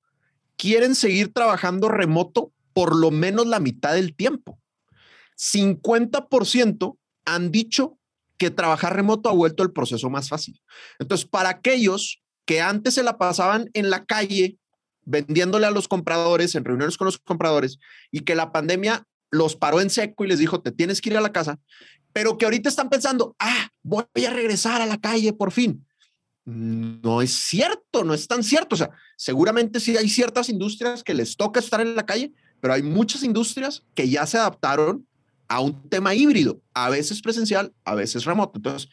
[0.57, 4.61] quieren seguir trabajando remoto por lo menos la mitad del tiempo.
[5.37, 7.99] 50% han dicho
[8.39, 10.61] que trabajar remoto ha vuelto el proceso más fácil.
[10.99, 14.59] Entonces, para aquellos que antes se la pasaban en la calle
[15.07, 17.79] vendiéndole a los compradores, en reuniones con los compradores,
[18.11, 21.17] y que la pandemia los paró en seco y les dijo, te tienes que ir
[21.17, 21.59] a la casa,
[22.13, 25.86] pero que ahorita están pensando, ah, voy a regresar a la calle por fin.
[26.47, 28.77] No es cierto, no es tan cierto.
[28.77, 32.73] O sea, seguramente sí hay ciertas industrias que les toca estar en la calle, pero
[32.73, 35.07] hay muchas industrias que ya se adaptaron
[35.49, 38.59] a un tema híbrido, a veces presencial, a veces remoto.
[38.59, 38.89] Entonces,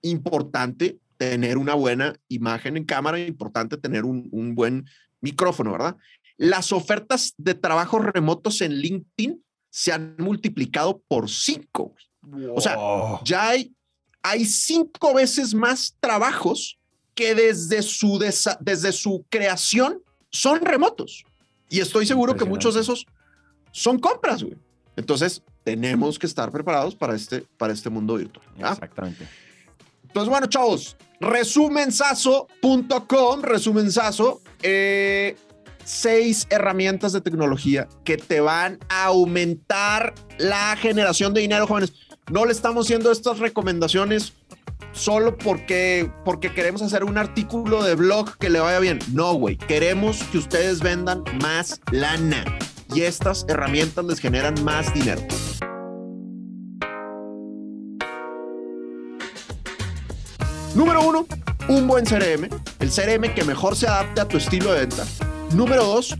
[0.00, 4.86] importante tener una buena imagen en cámara, importante tener un, un buen
[5.20, 5.96] micrófono, ¿verdad?
[6.36, 11.94] Las ofertas de trabajo remotos en LinkedIn se han multiplicado por cinco.
[12.54, 12.76] O sea,
[13.24, 13.74] ya hay,
[14.22, 16.78] hay cinco veces más trabajos
[17.14, 18.18] que desde su,
[18.60, 20.00] desde su creación
[20.30, 21.24] son remotos.
[21.68, 23.06] Y estoy seguro que muchos de esos
[23.72, 24.56] son compras, güey.
[24.96, 28.44] Entonces, tenemos que estar preparados para este, para este mundo virtual.
[28.56, 28.72] ¿ya?
[28.72, 29.28] Exactamente.
[30.02, 35.36] Entonces, bueno, chavos, resumensazo.com, resumensazo, eh,
[35.84, 41.92] seis herramientas de tecnología que te van a aumentar la generación de dinero, jóvenes.
[42.30, 44.34] No le estamos haciendo estas recomendaciones
[44.92, 48.98] solo porque, porque queremos hacer un artículo de blog que le vaya bien.
[49.12, 52.44] No, güey, queremos que ustedes vendan más lana
[52.94, 55.22] y estas herramientas les generan más dinero.
[60.74, 61.26] Número uno,
[61.68, 62.48] un buen CRM,
[62.80, 65.04] el CRM que mejor se adapte a tu estilo de venta.
[65.52, 66.16] Número dos,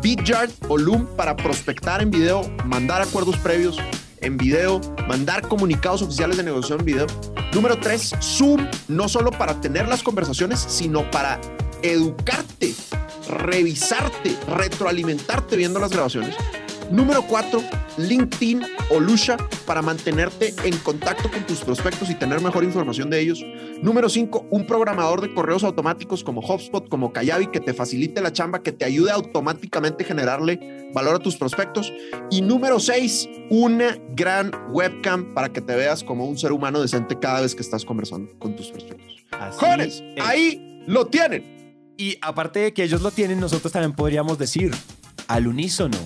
[0.00, 3.78] Vidyard o Loom para prospectar en video, mandar acuerdos previos
[4.20, 7.06] en video, mandar comunicados oficiales de negociación en video.
[7.52, 11.40] Número tres, Zoom, no solo para tener las conversaciones, sino para
[11.82, 12.74] educarte,
[13.28, 16.34] revisarte, retroalimentarte viendo las grabaciones.
[16.90, 17.62] Número cuatro,
[17.98, 23.20] LinkedIn o Lusha para mantenerte en contacto con tus prospectos y tener mejor información de
[23.20, 23.44] ellos.
[23.82, 28.32] Número cinco, un programador de correos automáticos como HubSpot, como Kayabi, que te facilite la
[28.32, 31.92] chamba, que te ayude a automáticamente generarle valor a tus prospectos.
[32.30, 37.18] Y número seis, una gran webcam para que te veas como un ser humano decente
[37.18, 39.24] cada vez que estás conversando con tus prospectos.
[39.32, 40.24] Así Jóvenes, es.
[40.24, 41.94] ahí lo tienen.
[41.96, 44.70] Y aparte de que ellos lo tienen, nosotros también podríamos decir
[45.28, 45.96] al unísono,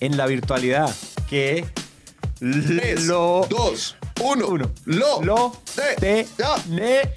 [0.00, 0.94] en la virtualidad,
[1.28, 1.66] que
[2.38, 4.70] Tres, lo, dos, uno, uno.
[4.86, 6.56] lo, lo te- ya.
[6.68, 7.12] tenemos.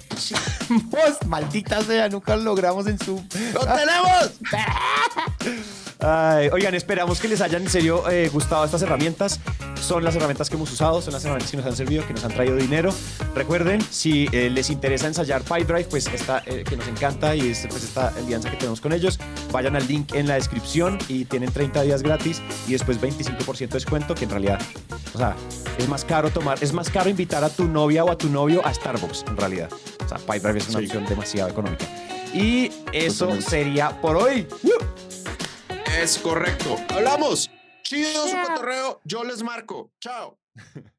[1.26, 3.26] Maldita sea, nunca lo logramos en Zoom.
[3.54, 4.32] ¡Lo tenemos!
[6.06, 9.40] Ay, oigan, esperamos que les hayan en serio eh, gustado estas herramientas.
[9.80, 12.24] Son las herramientas que hemos usado, son las herramientas que nos han servido, que nos
[12.24, 12.92] han traído dinero.
[13.34, 17.66] Recuerden, si eh, les interesa ensayar PipeDrive, pues esta eh, que nos encanta y es,
[17.70, 19.18] pues esta alianza que tenemos con ellos,
[19.50, 23.66] vayan al link en la descripción y tienen 30 días gratis y después 25% de
[23.68, 24.60] descuento, que en realidad,
[25.14, 25.34] o sea,
[25.78, 28.60] es más caro tomar, es más caro invitar a tu novia o a tu novio
[28.66, 29.70] a Starbucks, en realidad.
[30.04, 30.84] O sea, PipeDrive es una Sí.
[30.86, 31.86] opción demasiado económica.
[32.34, 34.46] Y eso sería por hoy.
[36.00, 36.76] Es correcto.
[36.88, 37.50] Hablamos.
[37.82, 39.00] Chido su cotorreo.
[39.04, 39.92] Yo les marco.
[40.00, 40.38] Chao.